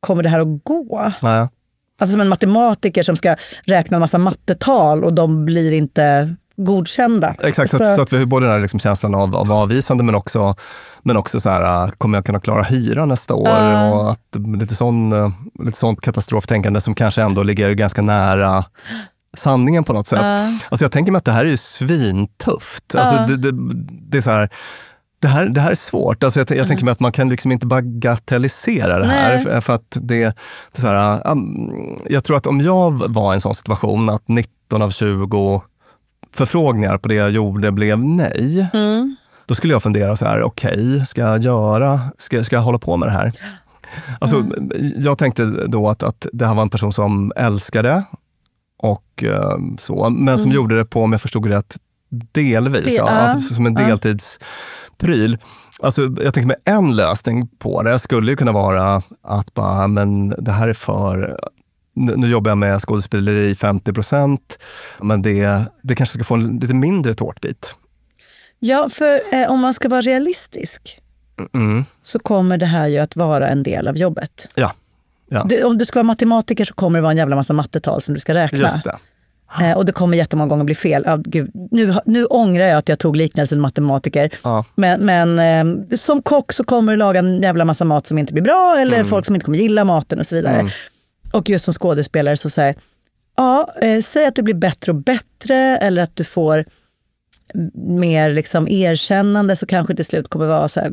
kommer 0.00 0.22
det 0.22 0.28
här 0.28 0.40
att 0.40 0.64
gå? 0.64 1.12
Nej. 1.22 1.48
Alltså 2.00 2.12
som 2.12 2.20
en 2.20 2.28
matematiker 2.28 3.02
som 3.02 3.16
ska 3.16 3.36
räkna 3.66 3.96
en 3.96 4.00
massa 4.00 4.18
mattetal 4.18 5.04
och 5.04 5.12
de 5.12 5.44
blir 5.44 5.72
inte 5.72 6.34
godkända. 6.56 7.34
Exakt, 7.42 7.70
så, 7.70 7.76
Så- 7.78 7.84
att, 7.84 7.96
så 7.96 8.02
att 8.02 8.12
vi 8.12 8.18
har 8.18 8.26
både 8.26 8.46
den 8.46 8.52
här 8.52 8.60
liksom 8.60 8.80
känslan 8.80 9.14
av, 9.14 9.36
av 9.36 9.52
avvisande 9.52 10.04
men 10.04 10.14
också, 10.14 10.54
men 11.02 11.16
också 11.16 11.40
så 11.40 11.50
här, 11.50 11.84
äh, 11.86 11.90
kommer 11.98 12.18
jag 12.18 12.24
kunna 12.24 12.40
klara 12.40 12.62
hyran 12.62 13.08
nästa 13.08 13.34
år? 13.34 13.48
Ja. 13.48 13.90
Och 13.94 14.10
att, 14.10 14.36
lite, 14.60 14.74
sån, 14.74 15.12
äh, 15.12 15.30
lite 15.64 15.78
sånt 15.78 16.00
katastroftänkande 16.00 16.80
som 16.80 16.94
kanske 16.94 17.22
ändå 17.22 17.42
ligger 17.42 17.70
ganska 17.72 18.02
nära 18.02 18.64
sanningen 19.36 19.84
på 19.84 19.92
något 19.92 20.06
sätt. 20.06 20.18
Ja. 20.22 20.38
Alltså 20.68 20.84
jag 20.84 20.92
tänker 20.92 21.12
mig 21.12 21.18
att 21.18 21.24
det 21.24 21.32
här 21.32 21.44
är 21.44 21.48
ju 21.50 21.56
svintufft. 21.56 22.94
Alltså 22.94 23.14
Ja. 23.14 23.26
det, 23.26 23.36
det, 23.36 23.50
det 24.10 24.18
är 24.18 24.22
så 24.22 24.30
här, 24.30 24.50
Det 25.20 25.28
här, 25.28 25.46
det 25.46 25.60
här 25.60 25.70
är 25.70 25.74
svårt. 25.74 26.22
Alltså 26.22 26.40
jag, 26.40 26.50
jag 26.50 26.68
tänker 26.68 26.84
mig 26.84 26.92
att 26.92 27.00
man 27.00 27.12
kan 27.12 27.28
liksom 27.28 27.52
inte 27.52 27.66
bagatellisera 27.66 28.98
det 28.98 29.06
här. 29.06 29.38
För, 29.38 29.60
för 29.60 29.72
att 29.72 29.96
det, 30.00 30.36
så 30.72 30.86
här, 30.86 31.30
um, 31.30 31.98
jag 32.08 32.24
tror 32.24 32.36
att 32.36 32.46
om 32.46 32.60
jag 32.60 33.08
var 33.08 33.32
i 33.32 33.34
en 33.34 33.40
sån 33.40 33.54
situation 33.54 34.10
att 34.10 34.28
19 34.28 34.82
av 34.82 34.90
20 34.90 35.62
förfrågningar 36.34 36.98
på 36.98 37.08
det 37.08 37.14
jag 37.14 37.30
gjorde 37.30 37.72
blev 37.72 37.98
nej. 37.98 38.68
Mm. 38.72 39.16
Då 39.46 39.54
skulle 39.54 39.72
jag 39.72 39.82
fundera 39.82 40.16
så 40.16 40.24
här, 40.24 40.42
okej, 40.42 41.06
ska 41.06 41.20
jag 41.20 41.40
göra, 41.40 42.00
ska, 42.18 42.44
ska 42.44 42.56
jag 42.56 42.62
hålla 42.62 42.78
på 42.78 42.96
med 42.96 43.08
det 43.08 43.12
här? 43.12 43.32
Alltså, 44.20 44.36
Mm. 44.36 44.70
Jag 44.96 45.18
tänkte 45.18 45.44
då 45.66 45.88
att, 45.88 46.02
att 46.02 46.26
det 46.32 46.46
här 46.46 46.54
var 46.54 46.62
en 46.62 46.70
person 46.70 46.92
som 46.92 47.32
älskade 47.36 48.04
och 48.82 49.24
eh, 49.24 49.58
så, 49.78 50.10
men 50.10 50.38
som 50.38 50.50
gjorde 50.50 50.76
det 50.76 50.84
på, 50.84 51.02
om 51.02 51.12
jag 51.12 51.20
förstod 51.20 51.48
det 51.48 51.56
rätt, 51.56 51.76
delvis. 52.32 52.84
Det- 52.84 52.92
ja, 52.94 53.38
som 53.38 53.66
en 53.66 53.74
deltidspryl. 53.74 55.38
Alltså, 55.82 56.02
jag 56.02 56.34
tänker 56.34 56.46
mig 56.46 56.56
en 56.64 56.96
lösning 56.96 57.48
på 57.58 57.82
det 57.82 57.98
skulle 57.98 58.30
ju 58.30 58.36
kunna 58.36 58.52
vara 58.52 59.02
att 59.22 59.54
bara, 59.54 59.88
men 59.88 60.28
det 60.38 60.52
här 60.52 60.68
är 60.68 60.74
för 60.74 61.36
nu 61.94 62.26
jobbar 62.26 62.50
jag 62.50 62.58
med 62.58 62.80
skådespeleri 62.80 63.54
50 63.54 63.92
procent, 63.92 64.58
men 65.00 65.22
det, 65.22 65.62
det 65.82 65.94
kanske 65.94 66.14
ska 66.14 66.24
få 66.24 66.34
en 66.34 66.58
lite 66.58 66.74
mindre 66.74 67.14
tårtbit. 67.14 67.74
Ja, 68.58 68.88
för 68.92 69.20
eh, 69.34 69.50
om 69.50 69.60
man 69.60 69.74
ska 69.74 69.88
vara 69.88 70.00
realistisk 70.00 70.96
Mm. 71.54 71.84
så 72.02 72.18
kommer 72.18 72.58
det 72.58 72.66
här 72.66 72.88
ju 72.88 72.98
att 72.98 73.16
vara 73.16 73.48
en 73.48 73.62
del 73.62 73.88
av 73.88 73.96
jobbet. 73.96 74.48
Ja, 74.54 74.72
ja. 75.28 75.44
Det, 75.48 75.64
om 75.64 75.78
du 75.78 75.84
ska 75.84 75.98
vara 75.98 76.04
matematiker 76.06 76.64
så 76.64 76.74
kommer 76.74 76.98
det 76.98 77.02
vara 77.02 77.10
en 77.12 77.16
jävla 77.18 77.36
massa 77.36 77.52
mattetal 77.52 78.00
som 78.02 78.14
du 78.14 78.20
ska 78.20 78.34
räkna. 78.34 78.58
just 78.58 78.84
det. 78.84 78.96
Eh, 79.62 79.76
och 79.76 79.84
det 79.84 79.92
kommer 79.92 80.16
jättemånga 80.16 80.48
gånger 80.48 80.64
bli 80.64 80.74
fel. 80.74 81.02
Ja, 81.06 81.16
gud, 81.24 81.50
nu, 81.70 81.94
nu 82.04 82.24
ångrar 82.24 82.64
jag 82.64 82.78
att 82.78 82.88
jag 82.88 82.98
tog 82.98 83.16
liknelsen 83.16 83.60
matematiker. 83.60 84.30
Ja. 84.44 84.64
Men, 84.74 85.00
men 85.00 85.38
eh, 85.90 85.96
som 85.96 86.22
kock 86.22 86.52
så 86.52 86.64
kommer 86.64 86.92
du 86.92 86.96
laga 86.98 87.18
en 87.18 87.42
jävla 87.42 87.64
massa 87.64 87.84
mat 87.84 88.06
som 88.06 88.18
inte 88.18 88.32
blir 88.32 88.42
bra 88.42 88.76
eller 88.78 88.94
Mm. 88.96 89.06
folk 89.06 89.26
som 89.26 89.34
inte 89.34 89.44
kommer 89.44 89.58
gilla 89.58 89.84
maten 89.84 90.18
och 90.18 90.26
så 90.26 90.34
vidare. 90.34 90.70
Och 91.32 91.48
just 91.50 91.64
som 91.64 91.74
skådespelare 91.74 92.36
så 92.36 92.50
säger 92.50 92.74
ja, 93.36 93.68
eh, 93.82 94.00
säg 94.00 94.26
att 94.26 94.34
du 94.34 94.42
blir 94.42 94.54
bättre 94.54 94.92
och 94.92 94.96
bättre 95.02 95.56
eller 95.56 96.02
att 96.02 96.16
du 96.16 96.24
får 96.24 96.64
mer 97.74 98.30
liksom 98.30 98.68
erkännande 98.68 99.56
så 99.56 99.66
kanske 99.66 99.94
till 99.96 100.04
slut 100.04 100.28
kommer 100.28 100.46
vara 100.46 100.68
så 100.68 100.80
här, 100.80 100.92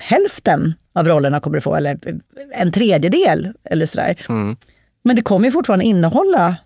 hälften 0.00 0.74
av 0.94 1.08
rollerna 1.08 1.40
kommer 1.40 1.56
du 1.56 1.60
få 1.60 1.74
eller 1.74 1.98
en 2.54 2.72
tredjedel 2.72 3.52
eller 3.64 3.86
sådär. 3.86 4.14
Mm. 4.28 4.56
Men 5.04 5.16
det 5.16 5.22
kommer 5.22 5.44
ju 5.46 5.52
fortfarande 5.52 5.84
innehålla, 5.84 6.56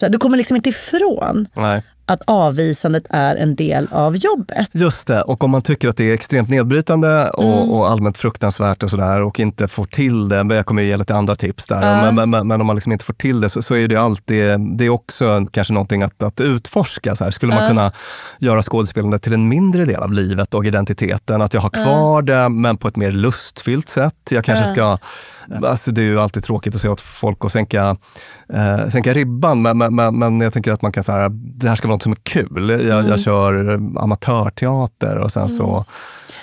du 0.00 0.18
kommer 0.18 0.36
liksom 0.36 0.56
inte 0.56 0.68
ifrån 0.68 1.48
Nej 1.56 1.82
att 2.12 2.22
avvisandet 2.26 3.04
är 3.10 3.36
en 3.36 3.56
del 3.56 3.88
av 3.90 4.16
jobbet. 4.16 4.68
Just 4.72 5.06
det, 5.06 5.22
och 5.22 5.44
om 5.44 5.50
man 5.50 5.62
tycker 5.62 5.88
att 5.88 5.96
det 5.96 6.10
är 6.10 6.14
extremt 6.14 6.48
nedbrytande 6.48 7.30
och, 7.30 7.44
Mm. 7.44 7.70
och 7.70 7.90
allmänt 7.90 8.16
fruktansvärt 8.16 8.82
och 8.82 8.90
sådär 8.90 9.22
och 9.22 9.40
inte 9.40 9.68
får 9.68 9.84
till 9.84 10.28
det, 10.28 10.54
jag 10.54 10.66
kommer 10.66 10.82
ju 10.82 10.88
ge 10.88 10.96
lite 10.96 11.14
andra 11.14 11.34
tips 11.36 11.66
där, 11.66 11.82
Ja. 11.82 12.12
men, 12.12 12.30
men, 12.30 12.46
men, 12.48 12.60
om 12.60 12.66
man 12.66 12.76
liksom 12.76 12.92
inte 12.92 13.04
får 13.04 13.14
till 13.14 13.40
det 13.40 13.48
så, 13.48 13.62
så 13.62 13.76
är 13.76 13.88
det 13.88 13.96
alltid, 13.96 14.60
det 14.78 14.84
är 14.84 14.88
också 14.88 15.46
kanske 15.50 15.72
någonting 15.72 16.02
att, 16.02 16.22
att 16.22 16.40
utforska. 16.40 17.16
Så 17.16 17.24
här. 17.24 17.30
Skulle 17.30 17.54
man 17.54 17.68
kunna 17.68 17.92
göra 18.38 18.62
skådespelande 18.62 19.18
till 19.18 19.32
en 19.32 19.48
mindre 19.48 19.84
del 19.84 20.02
av 20.02 20.12
livet 20.12 20.54
och 20.54 20.64
identiteten? 20.64 21.42
Att 21.42 21.54
jag 21.54 21.60
har 21.60 21.70
kvar 21.70 22.22
det, 22.22 22.48
men 22.48 22.76
på 22.76 22.88
ett 22.88 22.96
mer 22.96 23.10
lustfyllt 23.12 23.88
sätt. 23.88 24.14
Jag 24.30 24.44
kanske 24.44 24.64
ska, 24.64 24.98
alltså 25.64 25.90
det 25.90 26.00
är 26.00 26.04
ju 26.04 26.20
alltid 26.20 26.44
tråkigt 26.44 26.74
att 26.74 26.80
se 26.80 26.88
åt 26.88 27.00
folk 27.00 27.44
och 27.44 27.52
sänka, 27.52 27.96
eh, 28.52 28.88
sänka 28.88 29.12
ribban, 29.12 29.62
men, 29.62 29.78
men, 29.78 30.18
men, 30.18 30.40
jag 30.40 30.52
tänker 30.52 30.72
att 30.72 30.82
man 30.82 30.92
kan 30.92 31.04
säga 31.04 31.28
det 31.28 31.68
här 31.68 31.76
ska 31.76 31.88
vara 31.88 31.98
något 32.08 32.18
som 32.26 32.40
är 32.40 32.46
kul. 32.46 32.68
Jag, 32.68 32.98
Mm. 32.98 33.10
jag 33.10 33.20
kör 33.20 33.74
amatörteater 33.98 35.18
och 35.18 35.30
sen 35.32 35.48
så 35.48 35.84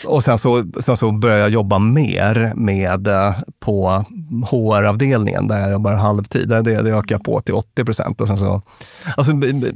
och 0.05 0.23
sen 0.23 0.37
så, 0.39 0.63
sen 0.79 0.97
så 0.97 1.11
började 1.11 1.41
jag 1.41 1.49
jobba 1.49 1.79
mer 1.79 2.51
med 2.55 3.07
eh, 3.07 3.33
på 3.59 4.05
HR-avdelningen 4.49 5.47
där 5.47 5.59
jag 5.59 5.71
jobbar 5.71 5.93
halvtid. 5.95 6.49
Det, 6.49 6.61
det 6.61 6.89
ökar 6.91 7.15
jag 7.15 7.23
på 7.23 7.39
till 7.41 7.53
80 7.53 7.85
procent. 7.85 8.21
Alltså, 8.21 8.61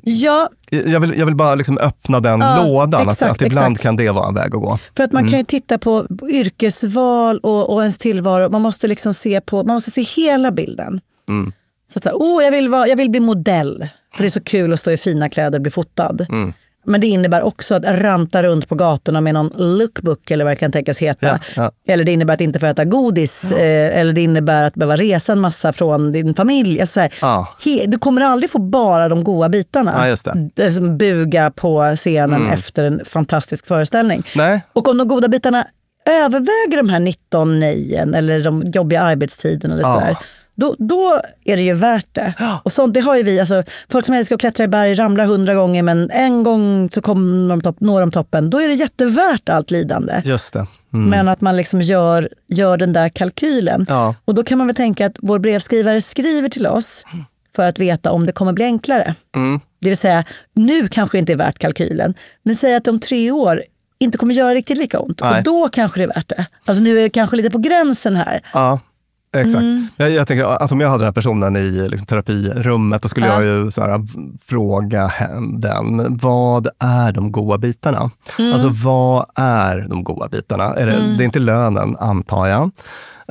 Ja, 0.04 0.50
jag, 0.70 1.00
vill, 1.00 1.14
jag 1.18 1.26
vill 1.26 1.36
bara 1.36 1.56
liksom 1.56 1.78
öppna 1.78 2.20
den 2.20 2.40
Ja, 2.40 2.64
lådan. 2.64 3.02
exakt, 3.10 3.22
att, 3.22 3.32
att 3.32 3.42
ibland 3.42 3.72
exakt. 3.74 3.84
kan 3.84 3.96
det 3.96 4.12
vara 4.12 4.28
en 4.28 4.34
väg 4.36 4.56
att 4.56 4.62
gå. 4.62 4.80
för 4.98 5.04
att 5.04 5.12
man 5.12 5.30
kan 5.30 5.40
ju 5.40 5.46
titta 5.46 5.78
på 5.78 6.08
yrkesval 6.30 7.40
och, 7.40 7.74
och 7.74 7.82
ens 7.82 7.98
tillvaro. 7.98 8.50
Man 8.50 8.62
måste 8.62 8.88
liksom 8.88 9.14
se 9.14 9.42
på, 9.42 9.64
man 9.64 9.74
måste 9.74 9.92
se 9.92 10.02
hela 10.02 10.52
bilden. 10.52 11.02
Mm. 11.30 11.52
Så 11.94 12.00
att 12.00 12.04
säga, 12.04 12.16
oh, 12.16 12.44
jag, 12.44 12.52
vill 12.52 12.70
vara, 12.70 12.88
jag 12.88 12.96
vill 12.96 13.10
bli 13.10 13.20
modell, 13.20 13.88
för 14.16 14.24
det 14.24 14.28
är 14.28 14.30
så 14.30 14.44
kul 14.44 14.74
att 14.74 14.80
stå 14.80 14.92
i 14.92 14.98
fina 14.98 15.30
kläder 15.30 15.58
och 15.58 15.62
bli 15.62 15.72
fotad. 15.72 16.26
Mm. 16.30 16.54
Men 16.86 17.02
det 17.02 17.08
innebär 17.08 17.42
också 17.42 17.76
att 17.76 17.84
ranta 17.86 18.44
runt 18.44 18.70
på 18.70 18.76
gatorna 18.76 19.22
med 19.22 19.34
någon 19.34 19.52
lookbook 19.78 20.32
eller 20.32 20.44
vad 20.46 20.52
det 20.52 20.56
kan 20.56 20.72
tänkas 20.72 21.00
heta. 21.00 21.28
Ja, 21.28 21.40
ja. 21.56 21.72
Eller 21.88 22.04
det 22.04 22.12
innebär 22.12 22.34
att 22.34 22.42
inte 22.42 22.60
få 22.60 22.66
äta 22.66 22.86
godis. 22.86 23.52
Eh, 23.52 24.00
eller 24.00 24.14
det 24.14 24.22
innebär 24.22 24.64
att 24.64 24.74
behöva 24.74 24.96
resa 24.96 25.32
en 25.32 25.40
massa 25.40 25.74
från 25.74 26.12
din 26.12 26.34
familj. 26.34 26.80
Alltså 26.82 26.94
så 26.94 27.00
här, 27.00 27.14
Ja. 27.22 27.48
du 27.88 27.98
kommer 27.98 28.22
aldrig 28.22 28.50
få 28.52 28.60
bara 28.60 29.10
de 29.10 29.24
goda 29.24 29.50
bitarna. 29.50 30.08
Ja, 30.56 30.72
Som 30.72 30.98
buga 30.98 31.52
på 31.52 31.94
scenen 31.96 32.50
efter 32.50 32.84
en 32.84 33.02
fantastisk 33.06 33.68
föreställning. 33.68 34.24
Nej, 34.36 34.62
Och 34.74 34.88
om 34.88 34.98
de 34.98 35.08
goda 35.08 35.28
bitarna 35.28 35.68
överväger 36.10 36.78
de 36.78 36.90
här 36.90 37.00
19 37.00 37.60
nejen 37.60 38.14
eller 38.14 38.44
de 38.44 38.64
jobbiga 38.66 39.02
arbetstiderna 39.02 39.74
eller 39.74 39.84
Ja. 39.84 40.16
Då, 40.56 40.76
då 40.80 41.20
är 41.46 41.56
det 41.58 41.64
ju 41.64 41.74
värt 41.74 42.08
det. 42.12 42.34
Och 42.64 42.72
sånt, 42.72 42.94
det 42.94 43.00
har 43.00 43.18
ju 43.18 43.24
vi, 43.24 43.40
alltså, 43.40 43.64
folk 43.90 44.06
som 44.06 44.16
älskar 44.16 44.36
att 44.36 44.40
klättra 44.40 44.64
i 44.64 44.68
berg 44.68 44.96
ramlar 44.96 45.26
hundra 45.26 45.54
gånger 45.54 45.84
men 45.84 46.12
en 46.12 46.44
gång 46.44 46.90
så 46.90 47.02
kommer 47.02 47.50
de 47.50 47.62
topp, 47.62 47.76
når 47.80 48.00
de 48.00 48.12
toppen. 48.12 48.50
Då 48.50 48.62
är 48.62 48.68
det 48.68 48.74
jättevärt 48.74 49.50
allt 49.50 49.72
lidande. 49.72 50.22
just 50.26 50.54
det. 50.54 50.68
Mm. 50.94 51.10
Men 51.10 51.28
att 51.28 51.42
man 51.42 51.58
liksom 51.58 51.82
gör, 51.82 52.30
gör 52.48 52.78
den 52.78 52.94
där 52.94 53.10
kalkylen. 53.10 53.86
Ja. 53.90 54.16
Och 54.26 54.36
då 54.36 54.44
kan 54.44 54.58
man 54.58 54.68
väl 54.68 54.76
tänka 54.76 55.06
att 55.06 55.16
vår 55.20 55.40
brevskrivare 55.40 56.02
skriver 56.02 56.50
till 56.50 56.68
oss 56.68 57.06
för 57.56 57.70
att 57.70 57.80
veta 57.80 58.12
om 58.12 58.26
det 58.26 58.32
kommer 58.32 58.54
bli 58.54 58.66
enklare. 58.66 59.16
Mm. 59.36 59.60
Det 59.82 59.90
vill 59.90 59.98
säga, 59.98 60.24
nu 60.54 60.88
kanske 60.88 61.18
det 61.18 61.20
inte 61.20 61.34
är 61.34 61.38
värt 61.38 61.60
kalkylen. 61.60 62.14
Men 62.44 62.56
säg 62.56 62.76
att 62.76 62.88
om 62.88 63.00
tre 63.00 63.32
år 63.32 63.64
inte 64.00 64.18
kommer 64.18 64.36
göra 64.36 64.54
riktigt 64.54 64.78
lika 64.78 65.00
ont. 65.00 65.22
Nej. 65.22 65.38
Och 65.38 65.44
då 65.44 65.70
kanske 65.70 66.00
det 66.00 66.04
är 66.04 66.08
värt 66.08 66.30
det. 66.30 66.46
Alltså 66.66 66.84
nu 66.84 66.98
är 66.98 67.04
det 67.04 67.10
kanske 67.10 67.36
lite 67.36 67.50
på 67.50 67.58
gränsen 67.58 68.16
här. 68.16 68.42
Ja, 68.54 68.80
exakt. 69.34 69.56
Mm. 69.64 69.88
Jag, 69.98 70.12
jag 70.12 70.28
tänker 70.28 70.46
att 70.64 70.72
om 70.72 70.80
jag 70.82 70.88
hade 70.90 71.00
den 71.02 71.06
här 71.08 71.12
personen 71.14 71.56
i 71.56 71.90
liksom, 71.90 72.08
terapirummet, 72.08 73.02
då 73.02 73.08
skulle 73.10 73.28
Ja. 73.28 73.44
jag 73.44 73.44
ju 73.44 73.72
så 73.72 73.82
här, 73.82 74.02
fråga 74.46 75.12
den, 75.60 76.18
vad 76.18 76.68
är 76.80 77.12
de 77.12 77.32
goda 77.32 77.58
bitarna? 77.58 78.12
Mm. 78.40 78.54
Alltså 78.54 78.70
vad 78.84 79.26
är 79.36 79.88
de 79.90 80.04
goda 80.04 80.28
bitarna? 80.30 80.64
Är 80.64 80.86
det, 80.88 81.16
det 81.18 81.24
är 81.24 81.26
inte 81.26 81.40
lönen, 81.40 81.96
antar 82.00 82.48
jag. 82.48 82.72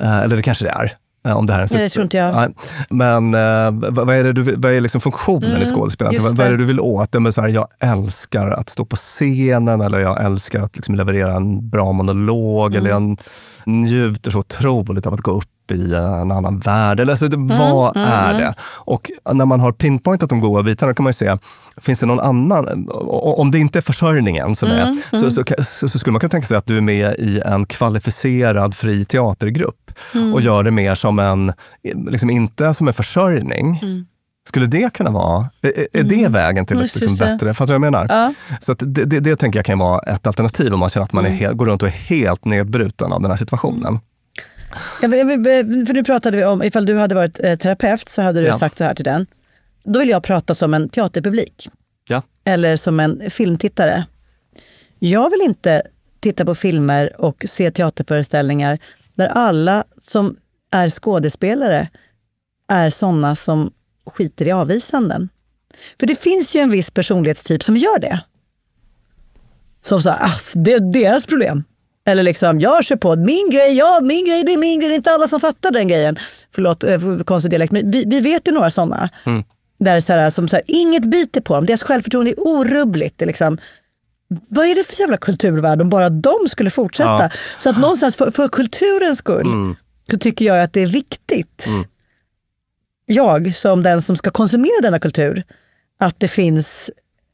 Eh, 0.01 0.19
eller 0.19 0.37
det 0.37 0.43
kanske 0.43 0.65
det 0.65 0.71
är. 0.71 0.97
eh, 1.29 1.37
Om 1.39 1.47
det 1.47 1.53
här 1.53 1.61
är 1.61 1.65
en 1.65 1.69
Nej, 1.73 1.83
det 1.83 1.89
tror 1.89 2.03
inte 2.03 2.17
jag. 2.17 2.35
Nej. 2.35 2.49
Men 2.91 3.35
eh, 3.35 3.91
vad, 3.91 4.11
är, 4.17 4.25
det 4.25 4.33
du, 4.33 4.57
vad 4.57 4.73
är 4.73 4.81
liksom 4.81 5.01
funktionen 5.01 5.63
i 5.63 5.67
skådespelandet? 5.67 6.21
Mm, 6.21 6.31
Vad, 6.31 6.39
vad 6.39 6.47
är 6.47 6.51
det. 6.51 6.57
du 6.57 6.65
vill 6.65 6.81
åt? 6.81 7.09
Ja, 7.13 7.21
men 7.21 7.33
så 7.33 7.41
här, 7.41 7.49
jag 7.49 7.67
älskar 7.81 8.51
att 8.51 8.69
stå 8.69 8.85
på 8.85 8.97
scenen 8.97 9.81
eller 9.81 9.99
jag 9.99 10.25
älskar 10.25 10.63
att 10.63 10.77
liksom 10.77 10.95
leverera 10.95 11.33
en 11.37 11.69
bra 11.71 11.93
monolog 11.93 12.75
eller 12.75 12.91
Mm. 12.91 13.09
jag 13.09 13.19
njuter 13.67 14.31
så 14.31 14.39
otroligt 14.39 15.07
av 15.07 15.15
att 15.15 15.21
gå 15.21 15.31
upp 15.31 15.45
i 15.73 15.95
en 15.95 16.31
annan 16.31 16.59
värld. 16.59 17.01
Eller, 17.01 17.13
alltså, 17.13 17.29
det, 17.29 17.37
Mm, 17.37 17.59
vad 17.59 17.97
är 17.97 18.39
det? 18.39 18.55
Och 18.63 19.11
när 19.33 19.47
man 19.47 19.61
har 19.61 19.73
pinpointat 19.73 20.31
de 20.31 20.41
goda 20.41 20.63
bitarna 20.63 20.95
kan 20.95 21.05
man 21.05 21.09
ju 21.11 21.15
se, 21.15 21.39
finns 21.77 21.99
det 21.99 22.07
någon 22.07 22.21
annan? 22.21 22.89
Om 23.37 23.51
det 23.51 23.59
inte 23.59 23.79
är 23.79 23.83
försörjningen 23.83 24.57
som 24.57 24.71
Mm, 24.71 24.89
är, 25.13 25.17
så, 25.19 25.31
så, 25.31 25.45
så, 25.65 25.89
så 25.89 25.99
skulle 25.99 26.13
man 26.13 26.21
kunna 26.21 26.31
tänka 26.31 26.47
sig 26.47 26.57
att 26.57 26.67
du 26.67 26.77
är 26.77 26.81
med 26.81 27.15
i 27.19 27.41
en 27.45 27.67
kvalificerad 27.67 28.75
fri 28.75 29.05
teatergrupp 29.05 29.77
Mm. 30.15 30.35
och 30.35 30.41
gör 30.41 30.63
det 30.65 30.71
mer 30.71 30.95
som 30.95 31.19
en, 31.19 31.53
liksom 32.11 32.31
inte 32.31 32.75
som 32.75 32.89
en 32.89 32.95
försörjning. 32.95 33.79
Mm. 33.83 34.07
Skulle 34.49 34.67
det 34.67 34.93
kunna 34.93 35.11
vara, 35.11 35.51
är, 35.63 35.99
är 36.01 36.03
det 36.03 36.29
vägen 36.29 36.67
till 36.67 36.83
ett 36.83 36.95
liksom, 37.01 37.17
bättre, 37.17 37.55
fattar 37.55 37.75
du 37.75 37.79
vad 37.79 37.87
jag 37.87 37.93
menar? 37.93 38.07
Ja. 38.11 38.35
Så 38.61 38.75
det, 38.75 39.05
det, 39.05 39.21
det 39.21 39.37
tänker 39.37 39.59
jag 39.59 39.67
kan 39.67 39.79
vara 39.79 39.99
ett 39.99 40.27
alternativ 40.27 40.75
om 40.75 40.81
man 40.81 40.89
känner 40.91 41.05
att 41.05 41.13
man 41.13 41.27
är 41.27 41.53
går 41.53 41.67
runt 41.67 41.83
och 41.83 41.89
är 41.89 41.93
helt 41.93 42.45
nedbruten 42.45 43.13
av 43.13 43.23
den 43.23 43.31
här 43.31 43.39
situationen. 43.39 44.01
Vill- 45.03 45.87
För 45.87 45.93
nu 45.95 46.05
pratade 46.05 46.37
vi 46.37 46.45
om, 46.45 46.63
ifall 46.63 46.87
du 46.87 46.97
hade 46.99 47.15
varit 47.15 47.41
eh, 47.41 47.57
terapeut 47.59 48.09
så 48.09 48.23
hade 48.23 48.41
du 48.41 48.47
Ja. 48.47 48.59
sagt 48.59 48.79
så 48.79 48.85
här 48.85 48.95
till 48.95 49.05
den. 49.05 49.27
Då 49.85 49.99
vill 50.01 50.09
jag 50.09 50.23
prata 50.23 50.55
som 50.55 50.75
en 50.75 50.89
teaterpublik. 50.89 51.69
Ja. 52.09 52.23
Eller 52.45 52.77
som 52.77 53.01
en 53.01 53.31
filmtittare. 53.31 54.05
Jag 54.99 55.31
vill 55.31 55.41
inte 55.41 55.83
titta 56.21 56.45
på 56.45 56.55
filmer 56.55 57.21
och 57.21 57.45
se 57.49 57.71
teaterföreställningar 57.71 58.79
där 59.15 59.29
alla 59.29 59.85
som 59.99 60.37
är 60.71 60.91
skådespelare 60.91 61.89
är 62.69 62.91
sådana 62.91 63.35
som 63.35 63.73
skiter 64.07 64.49
i 64.49 64.53
avvisanden. 64.53 65.29
För 66.01 66.07
det 66.07 66.15
finns 66.21 66.57
ju 66.57 66.61
en 66.61 66.71
viss 66.71 66.91
personlighetstyp 66.91 67.63
som 67.63 67.77
gör 67.77 67.99
det. 67.99 68.21
Som 69.83 70.03
säger, 70.03 70.17
ah, 70.21 70.41
det 70.55 70.73
är 70.73 70.81
deras 70.93 71.27
problem. 71.27 71.65
Eller 72.05 72.23
liksom, 72.23 72.61
jag 72.61 72.85
kör 72.85 72.97
på, 72.97 73.17
min 73.17 73.51
grej, 73.51 73.73
ja 73.73 74.01
min 74.03 74.27
grej, 74.27 74.45
det 74.45 74.53
är 74.53 74.59
min 74.59 74.81
grej. 74.81 74.89
Det 74.89 74.95
är 74.95 74.97
inte 74.97 75.11
alla 75.11 75.29
som 75.29 75.41
fattar 75.41 75.71
den 75.71 75.89
grejen. 75.89 76.17
Förlåt 76.55 76.85
eh, 76.85 76.99
för 76.99 77.25
konstig 77.25 77.51
dialekt, 77.51 77.73
men 77.73 77.91
vi, 77.91 78.05
vi 78.07 78.21
vet 78.21 78.49
ju 78.49 78.53
några 78.53 78.71
sådana. 78.71 79.11
Där 79.79 80.01
så 80.01 80.13
här, 80.13 80.31
som 80.31 80.49
så 80.49 80.57
här, 80.57 80.63
inget 80.67 81.05
biter 81.05 81.41
på 81.41 81.55
dem, 81.55 81.67
deras 81.67 81.83
självförtroende 81.83 82.31
är 82.31 82.39
orubbligt. 82.39 83.19
Det 83.19 83.25
är 83.25 83.27
liksom, 83.27 83.59
vad 84.49 84.67
är 84.67 84.75
det 84.75 84.85
för 84.85 85.01
jävla 85.01 85.17
kulturvärld 85.17 85.81
om 85.81 85.91
bara 85.91 86.11
de 86.11 86.49
skulle 86.49 86.71
fortsätta? 86.71 87.23
Ja. 87.23 87.31
Så 87.59 87.71
att 87.71 87.79
någonstans 87.79 88.17
för, 88.17 88.31
för 88.31 88.49
kulturens 88.49 89.19
skull 89.19 89.47
så 90.11 90.19
tycker 90.19 90.45
jag 90.45 90.63
att 90.63 90.73
det 90.73 90.81
är 90.81 90.87
viktigt, 90.87 91.67
jag 93.07 93.57
som 93.57 93.83
den 93.83 94.03
som 94.03 94.17
ska 94.17 94.31
konsumera 94.31 94.81
denna 94.83 94.99
kultur, 94.99 95.43
att 96.01 96.21
det 96.21 96.29
finns 96.29 96.91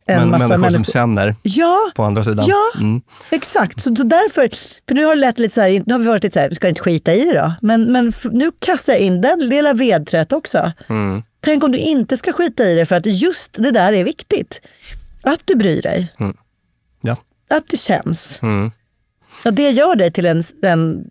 en 0.08 0.16
Men 0.20 0.28
massa 0.30 0.38
människor, 0.48 0.58
människor. 0.60 0.84
som 0.84 0.92
känner 0.92 1.34
Ja, 1.42 1.78
på 1.94 2.02
andra 2.02 2.24
sidan. 2.24 2.46
Ja, 2.48 2.64
Mm. 2.80 3.00
exakt. 3.30 3.82
Så, 3.82 3.96
så 3.96 4.02
därför, 4.02 4.48
för 4.88 4.94
nu 4.94 5.04
har 5.04 5.14
det 5.14 5.20
lät 5.20 5.38
lite 5.38 5.54
så 5.54 5.60
här, 5.60 5.82
nu 5.86 5.94
har 5.94 5.98
vi 5.98 6.06
varit 6.06 6.22
lite 6.22 6.34
så 6.34 6.40
här, 6.40 6.48
vi 6.48 6.54
ska 6.54 6.68
inte 6.68 6.80
skita 6.80 7.14
i 7.14 7.24
det 7.24 7.32
då. 7.40 7.52
Men, 7.62 7.92
men 7.92 8.12
nu 8.30 8.52
kastar 8.58 8.92
jag 8.92 9.02
in 9.02 9.20
den 9.20 9.38
lilla 9.38 9.72
vedträet 9.72 10.32
också. 10.32 10.72
Mm. 10.88 11.22
Tänk 11.40 11.64
om 11.64 11.72
du 11.72 11.78
inte 11.78 12.16
ska 12.16 12.32
skita 12.32 12.64
i 12.64 12.74
det 12.74 12.86
för 12.86 12.96
att 12.96 13.06
just 13.06 13.52
det 13.52 13.70
där 13.70 13.92
är 13.92 14.04
viktigt. 14.04 14.60
Att 15.22 15.40
du 15.44 15.54
bryr 15.54 15.82
dig, 15.82 16.12
Ja. 17.00 17.16
att 17.50 17.66
det 17.70 17.76
känns. 17.76 18.38
Mm. 18.42 18.70
Att 19.44 19.56
det 19.56 19.70
gör 19.70 19.96
dig 19.96 20.12
till 20.12 20.26
en... 20.26 20.42
en 20.62 21.04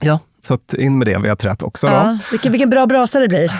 ja, 0.00 0.18
så 0.46 0.58
in 0.78 0.98
med 0.98 1.06
det 1.06 1.18
vedträet 1.18 1.62
också. 1.62 1.86
Då. 1.86 1.92
ja, 1.92 2.18
vilken, 2.30 2.52
vilken 2.52 2.70
bra 2.70 2.86
brasa 2.86 3.20
det 3.20 3.28
blir. 3.28 3.52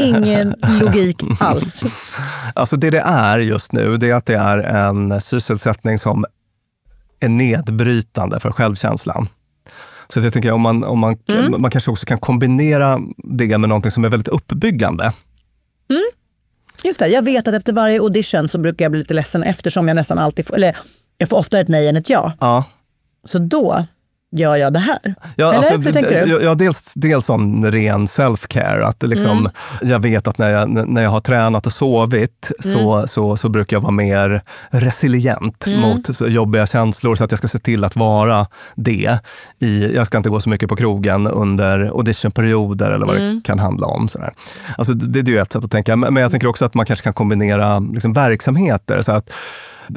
Ingen 0.00 0.54
logik 0.80 1.22
alls. 1.40 1.82
Alltså 2.54 2.76
det 2.76 2.90
det 2.90 3.00
är 3.00 3.38
just 3.38 3.72
nu, 3.72 3.96
det 3.96 4.10
är 4.10 4.14
att 4.14 4.26
det 4.26 4.36
är 4.36 4.58
en 4.58 5.20
sysselsättning 5.20 5.98
som 5.98 6.24
är 7.20 7.28
nedbrytande 7.28 8.40
för 8.40 8.50
självkänslan. 8.52 9.28
Så 10.08 10.20
jag 10.20 10.32
tänker 10.32 10.52
om 10.52 10.60
man, 10.60 10.84
om 10.84 10.98
man, 10.98 11.16
Mm. 11.28 11.60
man 11.62 11.70
kanske 11.70 11.90
också 11.90 12.06
kan 12.06 12.18
kombinera 12.18 12.98
det 13.16 13.58
med 13.58 13.68
någonting 13.68 13.90
som 13.90 14.04
är 14.04 14.08
väldigt 14.08 14.28
uppbyggande. 14.28 15.12
Just 16.84 16.98
det, 16.98 17.06
jag 17.08 17.22
vet 17.22 17.48
att 17.48 17.54
efter 17.54 17.72
varje 17.72 18.00
audition 18.00 18.48
så 18.48 18.58
brukar 18.58 18.84
jag 18.84 18.92
bli 18.92 18.98
lite 19.00 19.14
ledsen 19.14 19.42
eftersom 19.42 19.88
jag 19.88 19.94
nästan 19.94 20.18
alltid 20.18 20.46
får, 20.46 20.54
eller 20.54 20.76
jag 21.18 21.28
får 21.28 21.36
oftare 21.36 21.60
ett 21.60 21.68
nej 21.68 21.88
än 21.88 21.96
ett 21.96 22.10
ja. 22.10 22.32
Ja, 22.40 22.64
Så 23.24 23.38
då 23.38 23.86
gör 24.36 24.56
jag 24.56 24.72
det 24.72 24.78
här. 24.78 25.14
Ja, 25.36 25.46
Eller 25.48 25.56
alltså, 25.58 25.76
hur 25.76 25.92
tänker 25.92 26.26
du? 26.26 26.40
Ja, 26.44 26.54
dels, 26.54 26.92
dels 26.94 27.26
sån 27.26 27.64
ren 27.72 28.06
self-care. 28.06 28.82
Att 28.82 29.02
liksom, 29.02 29.38
Mm. 29.38 29.50
Jag 29.82 30.00
vet 30.02 30.28
att 30.28 30.38
när 30.38 30.50
jag, 30.50 30.88
när 30.88 31.02
jag 31.02 31.10
har 31.10 31.20
tränat 31.20 31.66
och 31.66 31.72
sovit 31.72 32.50
Mm. 32.64 32.78
så, 32.78 33.06
så, 33.06 33.36
så 33.36 33.48
brukar 33.48 33.76
jag 33.76 33.80
vara 33.82 33.92
mer 33.92 34.42
resilient 34.70 35.66
Mm. 35.66 35.80
mot 35.80 36.20
jobbiga 36.28 36.66
känslor. 36.66 37.16
Så 37.16 37.24
att 37.24 37.32
jag 37.32 37.38
ska 37.38 37.48
se 37.48 37.58
till 37.58 37.84
att 37.84 37.96
vara 37.96 38.46
det. 38.76 39.18
I, 39.60 39.94
jag 39.94 40.06
ska 40.06 40.16
inte 40.16 40.28
gå 40.30 40.40
så 40.40 40.48
mycket 40.48 40.68
på 40.68 40.76
krogen 40.76 41.26
under 41.26 41.80
auditionperioder 41.80 42.90
eller 42.90 43.06
vad 43.06 43.16
Mm. 43.16 43.34
det 43.34 43.40
kan 43.44 43.58
handla 43.58 43.86
om. 43.86 44.08
Sådär. 44.08 44.32
Alltså, 44.78 44.94
det, 44.94 45.22
det 45.22 45.30
är 45.30 45.34
ju 45.34 45.38
ett 45.40 45.52
sätt 45.52 45.64
att 45.64 45.70
tänka. 45.70 45.96
Men 45.96 46.14
men 46.14 46.22
jag 46.22 46.30
tänker 46.30 46.48
också 46.48 46.64
att 46.64 46.74
man 46.74 46.86
kanske 46.86 47.04
kan 47.04 47.12
kombinera 47.12 47.78
liksom, 47.78 48.12
verksamheter. 48.12 49.02
Så 49.02 49.12
att, 49.12 49.30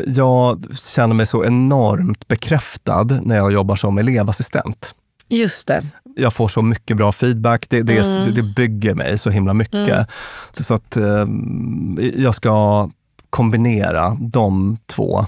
jag 0.07 0.65
känner 0.79 1.13
mig 1.15 1.25
så 1.25 1.45
enormt 1.45 2.27
bekräftad 2.27 3.03
när 3.03 3.38
jag 3.38 3.51
jobbar 3.51 3.75
som 3.75 3.98
elevassistent 3.98 4.95
Just 5.27 5.67
det. 5.67 5.83
jag 6.15 6.33
får 6.33 6.48
så 6.48 6.62
mycket 6.62 6.98
bra 6.98 7.12
feedback. 7.12 7.65
Det, 7.69 7.81
det, 7.81 8.00
Mm. 8.00 8.33
det, 8.33 8.43
bygger 8.43 8.95
mig 8.95 9.17
så 9.17 9.29
himla 9.29 9.53
mycket. 9.53 10.07
Så, 10.51 10.63
så 10.63 10.74
att 10.74 10.98
eh, 10.98 11.25
jag 12.15 12.36
ska 12.36 12.89
kombinera 13.29 14.17
de 14.19 14.77
två 14.88 15.25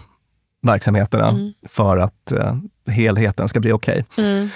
verksamheterna 0.62 1.30
Mm. 1.30 1.54
för 1.70 1.98
att 1.98 2.32
eh, 2.32 2.56
helheten 2.88 3.48
ska 3.48 3.60
bli 3.60 3.72
okej. 3.72 4.06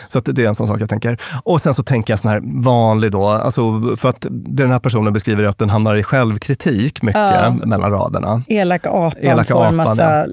Så 0.08 0.20
att 0.20 0.26
det 0.26 0.44
är 0.44 0.48
en 0.48 0.56
sån 0.56 0.68
sak 0.68 0.82
jag 0.82 0.90
tänker. 0.90 1.18
Och 1.44 1.62
sen 1.62 1.74
så 1.74 1.84
tänker 1.84 2.14
jag 2.14 2.20
sån 2.20 2.32
här 2.32 2.42
vanlig 2.64 3.12
då, 3.12 3.26
alltså 3.26 3.96
för 3.98 4.10
att 4.10 4.22
det 4.22 4.64
den 4.64 4.72
här 4.72 4.80
personen 4.80 5.14
beskriver 5.14 5.44
är 5.44 5.48
att 5.48 5.58
den 5.58 5.70
hamnar 5.70 5.96
i 5.96 6.04
självkritik 6.04 7.02
mycket 7.02 7.22
Ja. 7.22 7.52
mellan 7.66 7.92
raderna. 7.92 8.44
Elaka 8.48 8.90
apan 8.90 9.22
Elaka 9.22 9.54
får 9.54 9.60
en 9.60 9.66
apan, 9.66 9.76
massa 9.76 10.26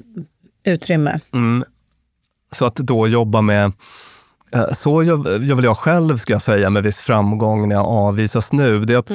utrymme. 0.65 1.21
Mm. 1.33 1.65
Så 2.53 2.65
att 2.67 2.77
då 2.77 3.09
jobba 3.09 3.41
med 3.41 3.73
eh, 4.55 4.73
så 4.73 5.03
gör, 5.03 5.55
väl 5.55 5.65
jag 5.65 5.77
själv, 5.77 6.17
ska 6.17 6.33
jag 6.33 6.43
säga, 6.43 6.71
med 6.71 6.83
viss 6.83 7.01
framgång 7.01 7.69
när 7.69 7.77
jag 7.77 7.87
avvisas 7.87 8.53
nu. 8.53 8.85
Det 8.85 8.95
är 8.95 8.99
att 8.99 9.11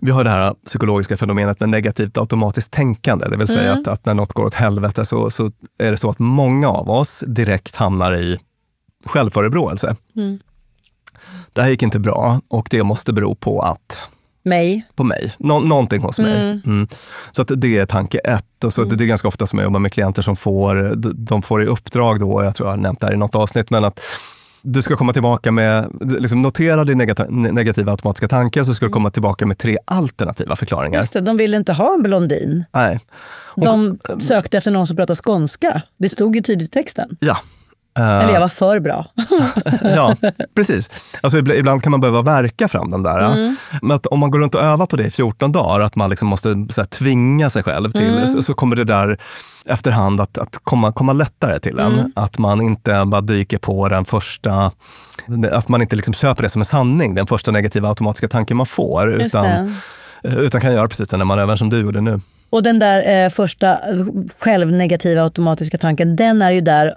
Vi 0.00 0.10
har 0.10 0.24
det 0.24 0.30
här 0.30 0.54
psykologiska 0.66 1.16
fenomenet 1.16 1.60
med 1.60 1.68
negativt 1.68 2.18
automatiskt 2.18 2.70
tänkande. 2.70 3.28
Det 3.28 3.36
vill 3.36 3.48
säga 3.48 3.72
att, 3.72 3.88
att 3.88 4.06
när 4.06 4.14
något 4.14 4.32
går 4.32 4.46
åt 4.46 4.54
helvete 4.54 5.04
så, 5.04 5.30
så 5.30 5.52
är 5.78 5.90
det 5.90 5.96
så 5.96 6.10
att 6.10 6.18
många 6.18 6.68
av 6.68 6.90
oss 6.90 7.24
direkt 7.26 7.76
hamnar 7.76 8.16
i 8.16 8.38
självförebråelse. 9.04 9.96
Det 11.52 11.62
här 11.62 11.68
gick 11.68 11.82
inte 11.82 11.98
bra 11.98 12.40
och 12.48 12.68
det 12.70 12.82
måste 12.82 13.12
bero 13.12 13.34
på 13.34 13.60
att 13.60 14.08
Mig. 14.42 14.86
på 14.94 15.04
mig. 15.04 15.32
Nå 15.38 15.60
någonting 15.60 16.02
hos 16.02 16.18
mig. 16.18 16.60
Mm. 16.66 16.88
Så 17.32 17.42
att 17.42 17.50
det 17.56 17.78
är 17.78 17.86
tanke 17.86 18.18
ett. 18.18 18.64
Och 18.64 18.72
så 18.72 18.84
det 18.84 19.04
är 19.04 19.06
ganska 19.06 19.28
ofta 19.28 19.46
som 19.46 19.58
jag 19.58 19.64
jobbar 19.64 19.80
med 19.80 19.92
klienter 19.92 20.22
som 20.22 20.36
får, 20.36 20.94
de 21.14 21.42
får 21.42 21.62
i 21.62 21.66
uppdrag 21.66 22.20
då, 22.20 22.42
jag 22.42 22.54
tror 22.54 22.68
jag 22.68 22.72
har 22.72 22.82
nämnt 22.82 23.00
det 23.00 23.06
här 23.06 23.14
i 23.14 23.16
något 23.16 23.34
avsnitt, 23.34 23.70
men 23.70 23.84
att 23.84 24.00
du 24.62 24.82
ska 24.82 24.96
komma 24.96 25.12
tillbaka 25.12 25.52
med, 25.52 25.88
liksom 26.00 26.42
notera 26.42 26.84
din 26.84 26.98
negata, 26.98 27.26
negativa 27.28 27.92
automatiska 27.92 28.28
tanke, 28.28 28.64
så 28.64 28.74
ska 28.74 28.86
du 28.86 28.92
komma 28.92 29.10
tillbaka 29.10 29.46
med 29.46 29.58
tre 29.58 29.78
alternativa 29.84 30.56
förklaringar. 30.56 30.98
Just 30.98 31.12
det, 31.12 31.20
de 31.20 31.36
ville 31.36 31.56
inte 31.56 31.72
ha 31.72 31.94
en 31.94 32.02
blondin. 32.02 32.64
Nej. 32.72 33.00
De 33.56 33.98
sökte 34.20 34.58
efter 34.58 34.70
någon 34.70 34.86
som 34.86 34.96
pratar 34.96 35.14
skånska. 35.14 35.82
Det 35.96 36.08
stod 36.08 36.36
ju 36.36 36.42
tydligt 36.42 36.68
i 36.68 36.70
texten. 36.70 37.16
Ja. 37.20 37.36
Eller 37.98 38.32
jag 38.32 38.40
var 38.40 38.48
för 38.48 38.80
bra. 38.80 39.06
ja, 39.82 40.16
precis. 40.56 40.90
Alltså, 41.20 41.38
ibland- 41.38 41.82
kan 41.82 41.90
man 41.90 42.00
behöva 42.00 42.22
verka 42.22 42.68
fram 42.68 42.90
den 42.90 43.02
där. 43.02 43.32
Mm. 43.32 43.56
Men 43.82 43.90
att 43.96 44.06
om 44.06 44.18
man 44.20 44.30
går 44.30 44.38
runt 44.38 44.54
och 44.54 44.60
övar 44.62 44.86
på 44.86 44.96
det 44.96 45.04
i 45.06 45.10
14 45.10 45.52
dagar, 45.52 45.80
att 45.80 45.96
man 45.96 46.10
liksom 46.10 46.28
måste 46.28 46.48
så 46.70 46.80
här, 46.80 46.86
tvinga 46.88 47.50
sig 47.50 47.62
själv 47.62 47.90
till, 47.90 48.10
Mm. 48.14 48.26
så, 48.28 48.42
så 48.42 48.54
kommer 48.54 48.76
det 48.76 48.84
där 48.84 49.18
efterhand 49.66 50.20
att, 50.20 50.38
att 50.38 50.58
komma, 50.62 50.92
komma 50.92 51.12
lättare 51.12 51.58
till 51.60 51.78
en. 51.78 51.92
Mm. 51.92 52.12
Att 52.16 52.38
man 52.38 52.60
inte 52.62 53.04
bara 53.06 53.20
dyker 53.20 53.58
på 53.58 53.88
den 53.88 54.04
första, 54.04 54.72
att 55.52 55.68
man 55.68 55.82
inte 55.82 55.96
liksom 55.96 56.14
köper 56.14 56.42
det 56.42 56.48
som 56.48 56.60
en 56.60 56.64
sanning, 56.66 57.14
den 57.14 57.26
första 57.26 57.50
negativa 57.50 57.88
automatiska 57.88 58.28
tanken 58.28 58.56
man 58.56 58.66
får. 58.66 59.12
Just 59.12 59.34
Utan, 59.34 59.74
det. 60.22 60.28
utan 60.36 60.60
kan 60.60 60.72
göra 60.72 60.88
precis 60.88 61.12
när 61.12 61.24
man 61.24 61.38
övar 61.38 61.56
som 61.56 61.70
du 61.70 61.80
gjorde 61.80 62.00
nu. 62.00 62.20
Och 62.50 62.62
den 62.62 62.78
där 62.78 63.24
eh, 63.24 63.30
första 63.30 63.68
eh, 63.72 64.06
självnegativa 64.38 65.22
automatiska 65.22 65.78
tanken, 65.78 66.16
den 66.16 66.42
är 66.42 66.50
ju 66.50 66.60
där 66.60 66.86
eh, 66.86 66.92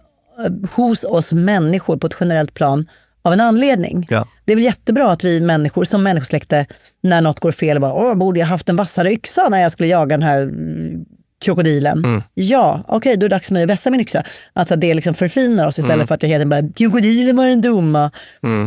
hos 0.72 1.04
oss 1.04 1.34
människor 1.34 1.98
på 1.98 2.08
ett 2.08 2.17
generellt 2.19 2.54
plan 2.54 2.89
av 3.22 3.34
en 3.34 3.39
anledning. 3.39 4.08
Ja. 4.10 4.28
Det 4.46 4.52
är 4.52 4.56
väl 4.56 4.65
jättebra 4.65 5.12
att 5.12 5.24
vi 5.24 5.41
människor, 5.41 5.84
som 5.84 6.04
människosläkte, 6.04 6.65
när 7.04 7.22
något 7.22 7.39
går 7.39 7.52
fel, 7.52 7.80
bara, 7.80 7.93
Åh, 7.93 8.15
borde 8.15 8.39
jag 8.39 8.48
haft 8.48 8.69
en 8.69 8.76
vassare 8.76 9.12
yxa 9.12 9.50
när 9.50 9.62
jag 9.62 9.72
skulle 9.72 9.89
jaga 9.89 10.17
den 10.17 10.24
här 10.24 10.41
mm, 10.41 11.06
krokodilen? 11.46 12.24
Ja, 12.34 12.84
okej, 12.88 13.17
då 13.17 13.26
är 13.26 13.30
det 13.30 13.36
dags 13.36 13.48
för 13.48 13.54
mig 13.54 13.63
att 13.63 13.69
vässa 13.69 13.89
min 13.89 14.02
yxa. 14.02 14.24
Alltså 14.54 14.76
det 14.76 14.93
liksom 14.93 15.13
förfinar 15.13 15.67
oss 15.67 15.80
istället 15.80 16.08
för 16.08 16.15
att 16.15 16.24
jag 16.24 16.30
hela 16.30 16.39
tiden 16.46 16.50
bara, 16.50 16.74
krokodilen 16.76 17.36
var 17.36 17.46
den 17.46 17.62
dumma. 17.62 18.12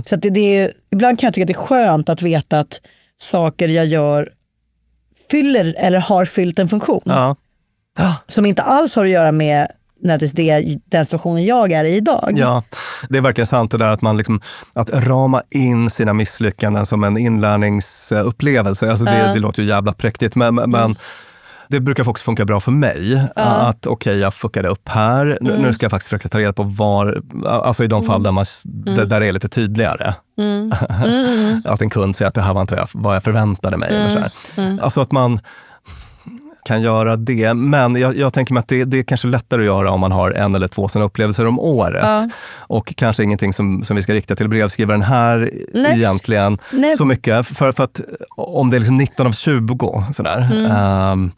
Så 0.07 0.15
att 0.15 0.23
det, 0.23 0.31
det 0.31 0.59
är, 0.59 0.73
ibland 0.91 1.19
kan 1.19 1.27
jag 1.27 1.35
tycka 1.35 1.43
att 1.43 1.47
det 1.49 1.53
är 1.53 1.67
skönt 1.67 2.09
att 2.09 2.23
veta 2.23 2.61
att 2.61 2.81
saker 3.19 3.69
jag 3.69 3.87
gör 3.87 4.33
fyller 5.31 5.75
eller 5.79 5.99
har 5.99 6.25
fyllt 6.25 6.59
en 6.59 6.69
funktion 6.69 7.03
Ja. 7.05 7.37
som 8.29 8.47
inte 8.47 8.63
alls 8.63 8.97
har 8.97 9.05
att 9.05 9.11
göra 9.11 9.33
med 9.33 9.69
nödvändigtvis 10.07 10.33
det, 10.65 10.81
den 10.97 11.05
situationen 11.05 11.45
jag 11.45 11.73
är 11.73 11.85
i 11.85 11.97
idag. 11.97 12.33
Ja, 12.37 12.63
det 13.09 13.19
är 13.19 13.23
verkligen 13.23 13.47
sant 13.47 13.71
det 13.71 13.79
där 13.79 13.89
att 13.89 14.03
man 14.03 14.17
liksom, 14.17 14.41
att 14.73 14.91
rama 14.91 15.43
in 15.51 15.91
sina 15.91 16.13
misslyckanden 16.13 16.87
som 16.87 17.05
en 17.05 17.19
inlärningsupplevelse. 17.19 18.91
Alltså 18.91 19.05
det, 19.05 19.33
det 19.35 19.41
låter 19.41 19.63
ju 19.63 19.69
jävla 19.69 19.93
präktigt, 19.93 20.35
men, 20.35 20.55
men 20.55 20.87
men 20.87 20.97
det 21.69 21.81
brukar 21.81 22.09
också 22.09 22.25
funka 22.25 22.45
bra 22.45 22.61
för 22.61 22.73
mig. 22.73 23.29
Att 23.37 23.87
okej, 23.87 24.19
jag 24.19 24.35
fuckade 24.35 24.69
upp 24.69 24.89
här. 24.89 25.39
Nu, 25.41 25.59
nu 25.59 25.73
ska 25.73 25.85
jag 25.85 25.91
faktiskt 25.91 26.09
försöka 26.09 26.29
ta 26.29 26.39
reda 26.39 26.53
på 26.53 26.63
var, 26.63 27.23
alltså 27.47 27.85
i 27.85 27.87
de 27.87 28.07
fall 28.07 28.23
där, 28.23 28.33
man, 28.33 28.45
där, 28.65 29.07
där 29.07 29.21
det 29.21 29.27
är 29.27 29.33
lite 29.33 29.49
tydligare. 29.49 30.15
att 31.65 31.81
en 31.81 31.91
kund 31.91 32.17
säger 32.17 32.29
att 32.29 32.35
det 32.35 32.41
här 32.41 32.55
var 32.55 32.61
inte 32.61 32.87
vad 32.93 33.17
jag, 33.17 33.23
förväntade 33.23 33.77
mig. 33.77 33.89
Eller 33.89 34.11
så 34.11 34.19
här. 34.19 34.79
Alltså 34.83 35.01
att 35.01 35.13
man 35.13 35.41
kan 36.67 36.83
göra 36.83 37.17
det. 37.17 37.55
Men 37.55 37.97
jag, 37.97 38.17
jag 38.17 38.33
tänker 38.33 38.55
mig 38.55 38.61
att 38.61 38.69
det, 38.69 38.85
det 38.85 38.99
är 38.99 39.03
kanske 39.03 39.29
lättare 39.29 39.61
att 39.61 39.67
göra 39.67 39.91
om 39.91 40.01
man 40.01 40.13
har 40.13 40.31
en 40.31 40.55
eller 40.55 40.69
två 40.69 40.89
sådana 40.89 41.07
upplevelser 41.07 41.47
om 41.47 41.61
året. 41.61 42.03
Ja. 42.03 42.29
Och 42.59 42.93
kanske 42.97 43.23
ingenting 43.23 43.53
som, 43.53 43.85
som 43.85 43.97
vi 43.97 44.03
ska 44.03 44.15
rikta 44.15 44.37
till 44.37 44.49
brevskrivaren 44.49 45.03
här 45.03 45.51
Nej. 45.75 45.99
egentligen 45.99 46.59
Nej. 46.71 46.97
så 46.97 47.05
mycket. 47.05 47.47
För, 47.47 47.73
för 47.73 47.85
att 47.85 48.01
om 48.37 48.71
det 48.71 48.77
är 48.77 48.79
liksom 48.79 48.97
19 48.97 49.27
av 49.27 49.33
20 49.33 50.05
sådär. 50.13 50.49
Mm. 50.53 50.67
ehm, 50.67 51.33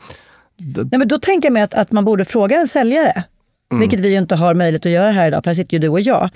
Nej, 0.77 0.99
men 0.99 1.09
då 1.09 1.19
tänker 1.19 1.47
jag 1.47 1.53
mig 1.53 1.63
att, 1.63 1.75
att 1.75 1.93
man 1.93 2.05
borde 2.05 2.25
fråga 2.25 2.61
en 2.61 2.69
säljare. 2.69 3.25
Vilket 3.71 4.01
vi 4.01 4.09
ju 4.09 4.19
inte 4.19 4.37
har 4.37 4.55
möjlighet 4.55 4.87
att 4.87 4.93
göra 4.93 5.11
här 5.11 5.29
idag, 5.29 5.45
för 5.45 5.51
här 5.51 5.55
sitter 5.55 5.75
ju 5.75 5.79
du 5.79 5.89
och 5.89 6.01
jag. 6.01 6.31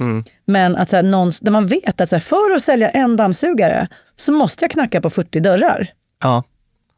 Men 0.46 0.76
att 0.76 0.90
så 0.90 0.96
här, 0.96 1.02
någon, 1.02 1.32
där 1.40 1.50
man 1.50 1.66
vet 1.66 2.00
att 2.00 2.08
så 2.08 2.16
här, 2.16 2.20
för 2.20 2.56
att 2.56 2.62
sälja 2.62 2.90
en 2.90 3.16
dammsugare 3.16 3.88
så 4.16 4.32
måste 4.32 4.64
jag 4.64 4.70
knacka 4.70 5.00
på 5.00 5.10
40 5.10 5.40
dörrar. 5.40 5.88
ja, 6.22 6.42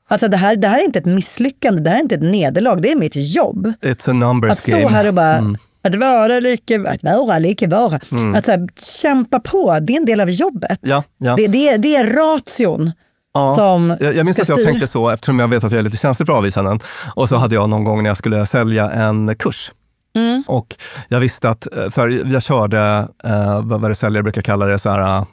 Alltså 0.09 0.29
det 0.29 0.37
här, 0.37 0.57
det 0.57 0.69
här 0.69 0.81
är 0.81 0.85
inte 0.85 0.99
ett 0.99 1.05
misslyckande, 1.07 1.83
det 1.83 1.91
här 1.91 1.97
är 1.97 2.03
inte 2.03 2.15
ett 2.15 2.23
nederlag, 2.23 2.77
det 2.83 2.93
är 2.93 2.97
mitt 2.97 3.17
jobb. 3.17 3.73
it's 3.83 4.11
a 4.11 4.13
numbers 4.13 4.51
Att 4.51 4.59
stå 4.59 4.71
game. 4.71 4.89
här 4.89 5.09
och 5.09 5.15
bara, 5.15 5.57
att 5.85 5.95
vara 5.95 6.41
lika, 6.41 6.81
att 6.91 7.03
vara 7.03 7.39
lika 7.39 7.69
vara. 7.69 7.97
Att 8.37 8.45
så 8.45 8.51
här, 8.51 8.69
kämpa 9.03 9.41
på, 9.41 9.79
det 9.83 9.93
är 9.93 9.97
en 9.97 10.05
del 10.05 10.21
av 10.21 10.31
jobbet. 10.31 10.79
Ja, 10.83 11.03
ja. 11.19 11.37
Det, 11.37 11.47
det, 11.47 11.69
är- 11.69 11.79
det 11.79 11.97
är 11.97 12.05
ration 12.07 12.93
Ja, 13.37 13.55
som 13.55 13.97
jag, 14.01 14.15
jag 14.17 14.25
minns 14.25 14.39
att 14.41 14.49
jag 14.49 14.57
styra. 14.59 14.71
tänkte 14.71 14.87
så 14.87 15.11
eftersom 15.11 15.39
jag 15.39 15.49
vet 15.49 15.65
att 15.65 15.73
jag 15.73 15.79
är 15.79 15.83
lite 15.83 15.97
känslig 15.97 16.27
för 16.27 16.33
avvisanden. 16.35 16.81
Och 17.15 17.29
så 17.29 17.37
hade 17.37 17.55
jag 17.55 17.71
någon 17.71 17.85
gång 17.85 18.03
när 18.03 18.11
jag 18.11 18.17
skulle 18.17 18.47
sälja 18.47 18.91
en 18.91 19.37
kurs. 19.37 19.73
Mm. 20.17 20.43
Och 20.47 20.77
jag 21.09 21.21
visste 21.21 21.49
att, 21.51 21.77
eh, 21.77 21.89
så 21.89 22.01
här, 22.01 22.33
jag 22.33 22.43
körde, 22.43 23.09
eh, 23.25 23.61
vad 23.65 23.91
det 23.91 23.95
säljare 23.95 24.23
brukar 24.23 24.43
kalla 24.43 24.67
det, 24.67 24.79
så 24.79 24.91
här, 24.91 24.99
mm, 25.17 25.25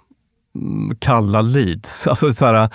kalla 1.00 1.42
leads. 1.42 2.08
Alltså 2.12 2.34
så 2.34 2.46
här, 2.46 2.70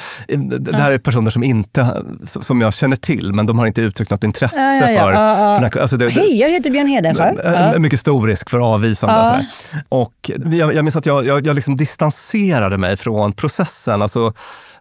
det 0.59 0.77
här 0.77 0.91
är 0.93 0.99
personer 0.99 1.31
som, 1.31 1.45
inte, 1.45 2.03
som 2.27 2.61
jag 2.61 2.75
känner 2.75 2.97
till, 2.97 3.33
men 3.33 3.47
de 3.47 3.59
har 3.59 3.67
inte 3.67 3.81
uttryckt 3.81 4.11
något 4.11 4.25
intresse 4.25 4.57
Ja, 4.61 4.91
ja, 4.91 5.13
ja. 5.13 5.61
för... 5.61 5.71
För 5.71 5.81
alltså 5.81 5.97
det, 5.97 6.09
Hej, 6.11 6.41
jag 6.41 6.51
heter 6.51 6.71
Björn 6.71 6.87
Hedensjö. 6.87 7.79
mycket 7.79 8.01
stor 8.01 8.27
risk 8.27 8.51
för 8.51 8.59
avvisande. 8.75 9.15
Här. 9.15 9.47
Och 9.89 10.31
jag, 10.53 10.75
jag 10.75 10.85
minns 10.85 10.97
att 10.97 11.07
jag, 11.07 11.27
jag, 11.27 11.47
jag 11.47 11.55
liksom 11.55 11.77
distanserade 11.77 12.79
mig 12.79 12.97
från 12.97 13.33
processen. 13.33 14.03
Alltså, 14.03 14.33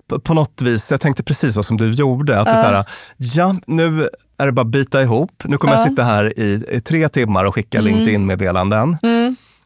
på, 0.10 0.20
på 0.20 0.34
något 0.34 0.62
vis, 0.62 0.92
jag 0.92 1.02
tänkte 1.02 1.24
precis 1.24 1.54
så 1.54 1.64
som 1.64 1.78
du 1.78 1.92
gjorde. 1.92 2.40
Att 2.40 2.46
det 2.46 2.52
så 2.52 2.58
här, 2.58 2.86
ja, 3.18 3.56
nu 3.68 4.10
är 4.38 4.46
det 4.46 4.52
bara 4.52 4.62
att 4.62 4.68
bita 4.68 5.02
ihop. 5.02 5.44
Nu 5.44 5.58
kommer 5.58 5.74
jag 5.74 5.90
sitta 5.90 6.04
här 6.04 6.40
i, 6.40 6.64
i 6.72 6.82
tre 6.82 7.10
timmar 7.10 7.46
och 7.46 7.56
skicka 7.56 7.80
Mm. 7.80 7.94
LinkedIn-meddelanden. 7.94 8.98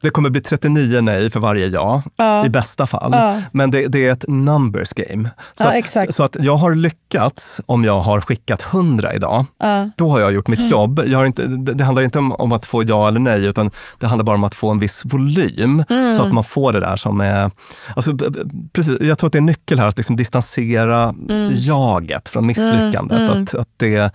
Det 0.02 0.10
kommer 0.10 0.30
bli 0.30 0.42
39 0.42 1.02
nej 1.02 1.30
för 1.30 1.40
varje 1.40 1.68
ja, 1.68 2.02
Ja. 2.16 2.46
i 2.46 2.50
bästa 2.50 2.88
fall. 2.88 3.10
Ja. 3.14 3.42
Men 3.52 3.72
det, 3.72 3.88
det 3.88 4.06
är 4.08 4.12
ett 4.12 4.26
numbers 4.28 4.90
game. 4.94 5.30
Så, 5.54 5.64
Ja, 5.64 6.02
att, 6.04 6.16
så 6.16 6.24
att 6.24 6.36
jag 6.40 6.56
har 6.56 6.76
lyckats 6.76 7.62
om 7.66 7.84
jag 7.84 8.00
har 8.00 8.22
skickat 8.22 8.66
100 8.74 9.14
idag. 9.14 9.46
Då 9.96 10.10
har 10.10 10.20
jag 10.20 10.32
gjort 10.34 10.48
Mm. 10.48 10.60
mitt 10.62 10.72
jobb. 10.72 11.02
Jag 11.08 11.18
har 11.18 11.26
inte, 11.26 11.48
det, 11.48 11.74
det 11.74 11.84
handlar 11.84 12.04
inte 12.04 12.20
om, 12.20 12.32
om 12.32 12.52
att 12.52 12.66
få 12.66 12.84
ja 12.84 13.08
eller 13.08 13.20
nej, 13.20 13.46
utan 13.46 13.72
det 14.00 14.08
handlar 14.08 14.26
bara 14.26 14.36
om 14.36 14.44
att 14.44 14.56
få 14.56 14.70
en 14.70 14.80
viss 14.80 15.02
volym. 15.06 15.84
Mm. 15.90 16.14
Så 16.18 16.24
att 16.24 16.34
man 16.34 16.44
får 16.44 16.74
det 16.74 16.80
där 16.80 16.96
som 16.96 17.22
är... 17.22 17.52
Alltså, 17.96 18.18
precis, 18.74 18.98
jag 19.02 19.18
tror 19.18 19.28
att 19.28 19.32
det 19.34 19.38
är 19.38 19.42
en 19.42 19.46
nyckel 19.46 19.80
här, 19.80 19.88
att 19.88 19.98
liksom 19.98 20.16
distansera 20.16 21.04
Mm. 21.30 21.52
jaget 21.54 22.30
från 22.30 22.46
misslyckandet. 22.46 23.30
Att, 23.30 23.56
att 23.56 23.68
det, 23.78 24.12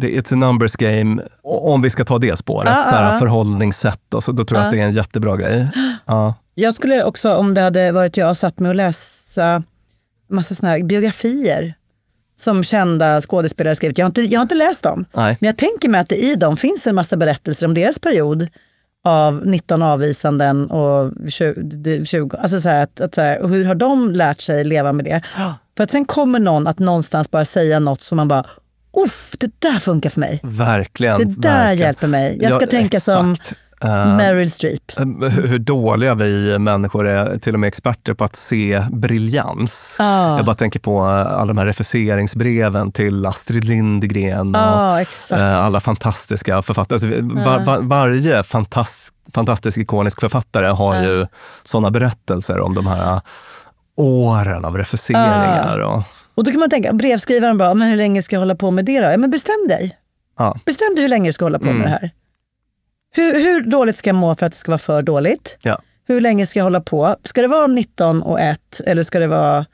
det 0.00 0.14
är 0.14 0.18
ett 0.18 0.30
numbers 0.30 0.76
game, 0.76 1.22
om 1.42 1.82
vi 1.82 1.90
ska 1.90 2.04
ta 2.04 2.18
det 2.18 2.36
spåret. 2.36 2.72
Ja, 2.76 2.84
så 2.84 2.90
här, 2.90 3.04
ja, 3.04 3.12
ja. 3.12 3.18
Förhållningssätt, 3.18 4.14
och 4.14 4.24
så, 4.24 4.32
då 4.32 4.44
tror 4.44 4.60
jag 4.60 4.66
att 4.66 4.72
det 4.72 4.80
är 4.80 4.86
en 4.86 4.92
jättebra 4.92 5.36
grej. 5.36 5.68
Ja. 6.06 6.34
Jag 6.54 6.74
skulle 6.74 7.04
också, 7.04 7.34
om 7.34 7.54
det 7.54 7.60
hade 7.60 7.92
varit 7.92 8.16
jag, 8.16 8.36
satt 8.36 8.58
mig 8.58 8.68
och 8.68 8.74
läsa 8.74 9.62
massa 10.30 10.54
såna 10.54 10.68
här 10.68 10.82
biografier 10.82 11.74
som 12.36 12.64
kända 12.64 13.20
skådespelare 13.20 13.74
skrivit. 13.74 13.98
Jag 13.98 14.04
har 14.04 14.08
inte, 14.08 14.22
jag 14.22 14.40
har 14.40 14.42
inte 14.42 14.54
läst 14.54 14.82
dem, 14.82 15.04
Nej. 15.12 15.36
men 15.40 15.46
jag 15.46 15.56
tänker 15.56 15.88
mig 15.88 16.00
att 16.00 16.08
det 16.08 16.16
i 16.16 16.34
dem 16.34 16.56
finns 16.56 16.86
en 16.86 16.94
massa 16.94 17.16
berättelser 17.16 17.66
om 17.66 17.74
deras 17.74 17.98
period 17.98 18.48
av 19.04 19.46
19 19.46 19.82
avvisanden 19.82 20.70
och 20.70 21.12
20, 21.28 22.04
20 22.04 22.36
alltså 22.36 22.60
så 22.60 22.68
att, 22.68 23.00
att 23.00 23.14
så 23.14 23.20
här, 23.20 23.40
och 23.40 23.48
hur 23.48 23.64
har 23.64 23.74
de 23.74 24.12
lärt 24.12 24.40
sig 24.40 24.64
leva 24.64 24.92
med 24.92 25.04
det? 25.04 25.22
För 25.76 25.84
att 25.84 25.90
sen 25.90 26.04
kommer 26.04 26.38
någon 26.38 26.66
att 26.66 26.78
någonstans 26.78 27.30
bara 27.30 27.44
säga 27.44 27.78
något 27.78 28.02
som 28.02 28.16
man 28.16 28.28
bara, 28.28 28.46
uff, 29.04 29.34
det 29.38 29.50
där 29.58 29.80
funkar 29.80 30.10
för 30.10 30.20
mig. 30.20 30.40
Verkligen. 30.42 31.18
Det 31.18 31.24
där 31.24 31.50
verkligen. 31.64 31.78
hjälper 31.86 32.06
mig. 32.06 32.38
Jag 32.40 32.52
ska 32.52 32.60
Ja, 32.64 32.66
tänka 32.70 33.00
som 33.00 33.32
exakt. 33.32 33.52
Eh, 33.84 34.16
Meryl 34.16 34.50
Streep. 34.50 34.92
hur 34.96 35.30
hur 35.46 35.58
dåliga 35.58 36.14
vi 36.14 36.58
människor 36.58 37.06
är, 37.08 37.38
till 37.38 37.54
och 37.54 37.60
med 37.60 37.68
experter 37.68 38.14
på 38.14 38.24
att 38.24 38.36
se 38.36 38.82
briljans. 38.92 39.96
Ja. 39.98 40.36
Jag 40.36 40.44
bara 40.46 40.54
tänker 40.54 40.80
på 40.80 40.98
eh, 40.98 41.06
alla 41.40 41.46
de 41.46 41.58
här 41.58 41.66
refuseringsbreven 41.66 42.92
till 42.92 43.26
Astrid 43.26 43.64
Lindgren 43.64 44.54
och 44.54 44.60
Ja, 44.60 45.00
exakt. 45.00 45.40
alla 45.42 45.80
fantastiska 45.80 46.62
författare. 46.62 46.94
Alltså, 46.94 47.08
var, 47.50 47.64
var, 47.66 47.78
varje 47.82 48.42
fantas, 48.42 49.08
fantastisk 49.34 49.78
ikonisk 49.78 50.20
författare 50.20 50.66
har 50.66 51.02
ju 51.02 51.26
sådana 51.64 51.90
berättelser 51.90 52.60
om 52.60 52.74
de 52.74 52.86
här 52.86 53.20
åren 53.96 54.64
av 54.64 54.76
refuseringar. 54.76 55.78
Och, 55.78 56.02
Och 56.38 56.44
då 56.44 56.50
kan 56.50 56.60
man 56.60 56.70
tänka, 56.70 56.92
brevskrivaren 56.92 57.58
bara, 57.58 57.74
men 57.74 57.88
hur 57.88 57.96
länge 57.96 58.22
ska 58.22 58.36
jag 58.36 58.40
hålla 58.40 58.54
på 58.54 58.70
med 58.70 58.84
det 58.84 59.00
då? 59.00 59.06
Ja, 59.10 59.16
men 59.16 59.30
bestäm 59.30 59.66
dig. 59.68 59.98
ja. 60.38 60.58
Bestäm 60.66 60.94
dig 60.94 61.02
hur 61.02 61.08
länge 61.08 61.28
du 61.28 61.32
ska 61.32 61.44
hålla 61.44 61.58
på 61.58 61.64
Mm. 61.64 61.76
med 61.78 61.86
det 61.86 61.90
här. 61.90 62.10
Hur, 63.14 63.32
hur 63.40 63.60
dåligt 63.60 63.96
ska 63.96 64.08
jag 64.10 64.14
må 64.16 64.34
för 64.34 64.46
att 64.46 64.52
det 64.52 64.58
ska 64.58 64.70
vara 64.70 64.78
för 64.78 65.02
dåligt? 65.02 65.56
Ja. 65.62 65.78
Hur 66.08 66.20
länge 66.20 66.46
ska 66.46 66.58
jag 66.58 66.64
hålla 66.64 66.80
på? 66.80 67.16
Ska 67.24 67.42
det 67.42 67.48
vara 67.48 67.66
19 67.66 68.22
och 68.22 68.40
1 68.40 68.80
eller 68.86 69.02
ska 69.02 69.18
det 69.18 69.26
vara 69.26 69.66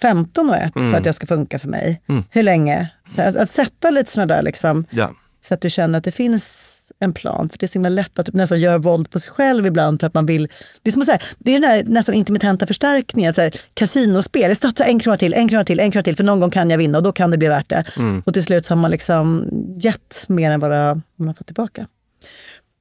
15 0.00 0.50
och 0.50 0.56
1 0.56 0.76
Mm. 0.76 0.90
för 0.90 0.98
att 0.98 1.04
det 1.04 1.12
ska 1.12 1.26
funka 1.26 1.58
för 1.58 1.68
mig? 1.68 2.02
Hur 2.30 2.42
länge? 2.42 2.88
Så 3.14 3.22
att, 3.22 3.36
att 3.36 3.50
sätta 3.50 3.90
lite 3.90 4.10
sådana 4.10 4.34
där, 4.34 4.42
liksom, 4.42 4.84
Ja. 4.90 5.10
så 5.40 5.54
att 5.54 5.60
du 5.60 5.70
känner 5.70 5.98
att 5.98 6.04
det 6.04 6.10
finns 6.10 6.75
en 6.98 7.12
plan. 7.12 7.48
För 7.48 7.58
det 7.58 7.64
är 7.64 7.68
så 7.68 7.72
himla 7.72 7.88
lätt 7.88 8.18
att 8.18 8.26
typ 8.26 8.34
nästan 8.34 8.60
göra 8.60 8.78
våld 8.78 9.10
på 9.10 9.18
sig 9.18 9.30
själv 9.30 9.66
ibland. 9.66 10.00
För 10.00 10.06
att 10.06 10.14
man 10.14 10.26
vill, 10.26 10.48
det 10.82 10.90
är 10.90 10.92
som 10.92 11.02
att 11.02 11.06
säga, 11.06 11.18
det 11.38 11.50
är 11.50 11.60
den 11.60 11.70
här 11.70 11.84
nästan 11.84 12.14
intermittenta 12.14 12.66
förstärkningen. 12.66 13.34
Så 13.34 13.40
här, 13.40 13.52
kasinospel, 13.74 14.42
jag 14.42 14.56
satsar 14.56 14.84
en 14.84 14.98
krona 14.98 15.16
till, 15.16 15.34
en 15.34 15.48
krona 15.48 15.64
till, 15.64 15.80
en 15.80 15.90
krona 15.90 16.02
till. 16.02 16.16
För 16.16 16.24
någon 16.24 16.40
gång 16.40 16.50
kan 16.50 16.70
jag 16.70 16.78
vinna 16.78 16.98
och 16.98 17.04
då 17.04 17.12
kan 17.12 17.30
det 17.30 17.38
bli 17.38 17.48
värt 17.48 17.68
det. 17.68 17.84
Och 18.24 18.32
till 18.32 18.44
slut 18.44 18.66
så 18.66 18.74
har 18.74 18.80
man 18.80 18.90
liksom 18.90 19.48
gett 19.80 20.24
mer 20.28 20.50
än 20.50 20.60
vad 20.60 20.70
man 21.16 21.28
har 21.28 21.34
fått 21.34 21.46
tillbaka. 21.46 21.86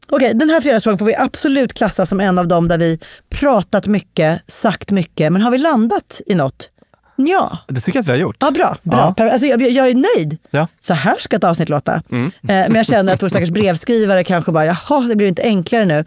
Okej, 0.10 0.34
den 0.34 0.50
här 0.50 0.62
fredagsfrågan 0.62 0.98
får 0.98 1.06
vi 1.06 1.16
absolut 1.16 1.74
klassa 1.74 2.06
som 2.06 2.20
en 2.20 2.40
av 2.40 2.48
dem 2.48 2.68
där 2.68 2.78
vi 2.78 3.00
pratat 3.30 3.88
mycket, 3.88 4.42
sagt 4.48 4.92
mycket. 4.92 5.34
Men 5.34 5.42
har 5.42 5.52
vi 5.52 5.58
landat 5.58 6.22
i 6.26 6.36
något? 6.36 6.70
Ja. 7.16 7.58
Det 7.68 7.82
tycker 7.82 7.98
jag 7.98 8.02
att 8.02 8.08
vi 8.08 8.12
har 8.12 8.18
gjort. 8.18 8.38
Ja, 8.40 8.52
bra. 8.52 8.78
bra. 8.84 9.14
Ja. 9.18 9.32
Alltså, 9.32 9.48
jag, 9.48 9.62
jag 9.62 9.90
är 9.90 10.18
nöjd. 10.18 10.38
Ja. 10.52 10.68
Så 10.80 10.94
här 10.94 11.16
ska 11.20 11.36
ett 11.36 11.44
avsnitt 11.44 11.70
låta. 11.70 12.02
Mm. 12.12 12.26
Eh, 12.26 12.32
men 12.48 12.76
jag 12.76 12.86
känner 12.86 13.14
att 13.14 13.24
vår 13.24 13.30
stackars 13.30 13.50
brevskrivare 13.50 14.24
kanske 14.24 14.52
bara, 14.52 14.66
jaha, 14.66 15.02
det 15.02 15.16
blir 15.16 15.28
inte 15.28 15.42
enklare 15.42 15.86
nu. 15.86 16.06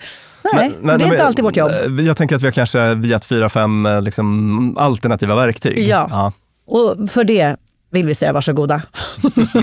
Nej, 0.55 0.73
men, 0.81 0.99
det 0.99 1.05
är 1.05 1.09
inte 1.09 1.27
alltid 1.27 1.45
vårt 1.45 1.57
jobb. 1.57 1.71
Jag 2.01 2.17
tänker 2.17 2.37
att 2.37 2.43
vi 2.43 2.47
har 2.47 2.53
kanske 2.53 3.01
gett 3.05 3.25
fyra, 3.25 3.49
fem 3.49 3.87
eh, 3.87 4.03
liksom, 4.03 4.77
alternativa 4.79 5.35
verktyg. 5.35 5.79
Ja. 5.79 6.09
Ja. 6.11 6.33
Och 6.67 7.11
för 7.11 7.25
det 7.25 7.57
vill 7.91 8.07
vi 8.07 8.15
säga 8.15 8.33
varsågoda. 8.33 8.83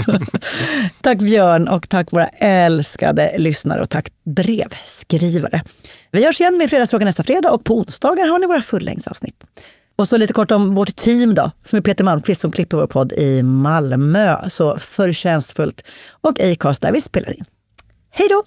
tack 1.01 1.19
Björn 1.19 1.67
och 1.67 1.89
tack 1.89 2.11
våra 2.11 2.27
älskade 2.27 3.35
lyssnare 3.37 3.81
och 3.81 3.89
tack 3.89 4.07
brevskrivare. 4.25 5.63
Vi 6.11 6.25
hörs 6.25 6.41
igen 6.41 6.57
med 6.57 6.69
Fredagsfrågan 6.69 7.05
nästa 7.05 7.23
fredag 7.23 7.51
och 7.51 7.63
på 7.63 7.77
onsdagar 7.77 8.27
har 8.27 8.39
ni 8.39 8.47
våra 8.47 8.61
fullängdsavsnitt. 8.61 9.43
Och 9.97 10.07
så 10.07 10.17
lite 10.17 10.33
kort 10.33 10.51
om 10.51 10.75
vårt 10.75 10.95
team 10.95 11.35
då, 11.35 11.51
som 11.63 11.77
är 11.77 11.81
Peter 11.81 12.03
Malmqvist 12.03 12.41
som 12.41 12.51
klipper 12.51 12.77
vår 12.77 12.87
podd 12.87 13.13
i 13.13 13.43
Malmö. 13.43 14.49
Så 14.49 14.77
förtjänstfullt. 14.77 15.83
Och 16.21 16.39
Acast 16.39 16.81
där 16.81 16.91
vi 16.91 17.01
spelar 17.01 17.37
in. 17.37 17.45
Hej 18.09 18.27
då! 18.29 18.43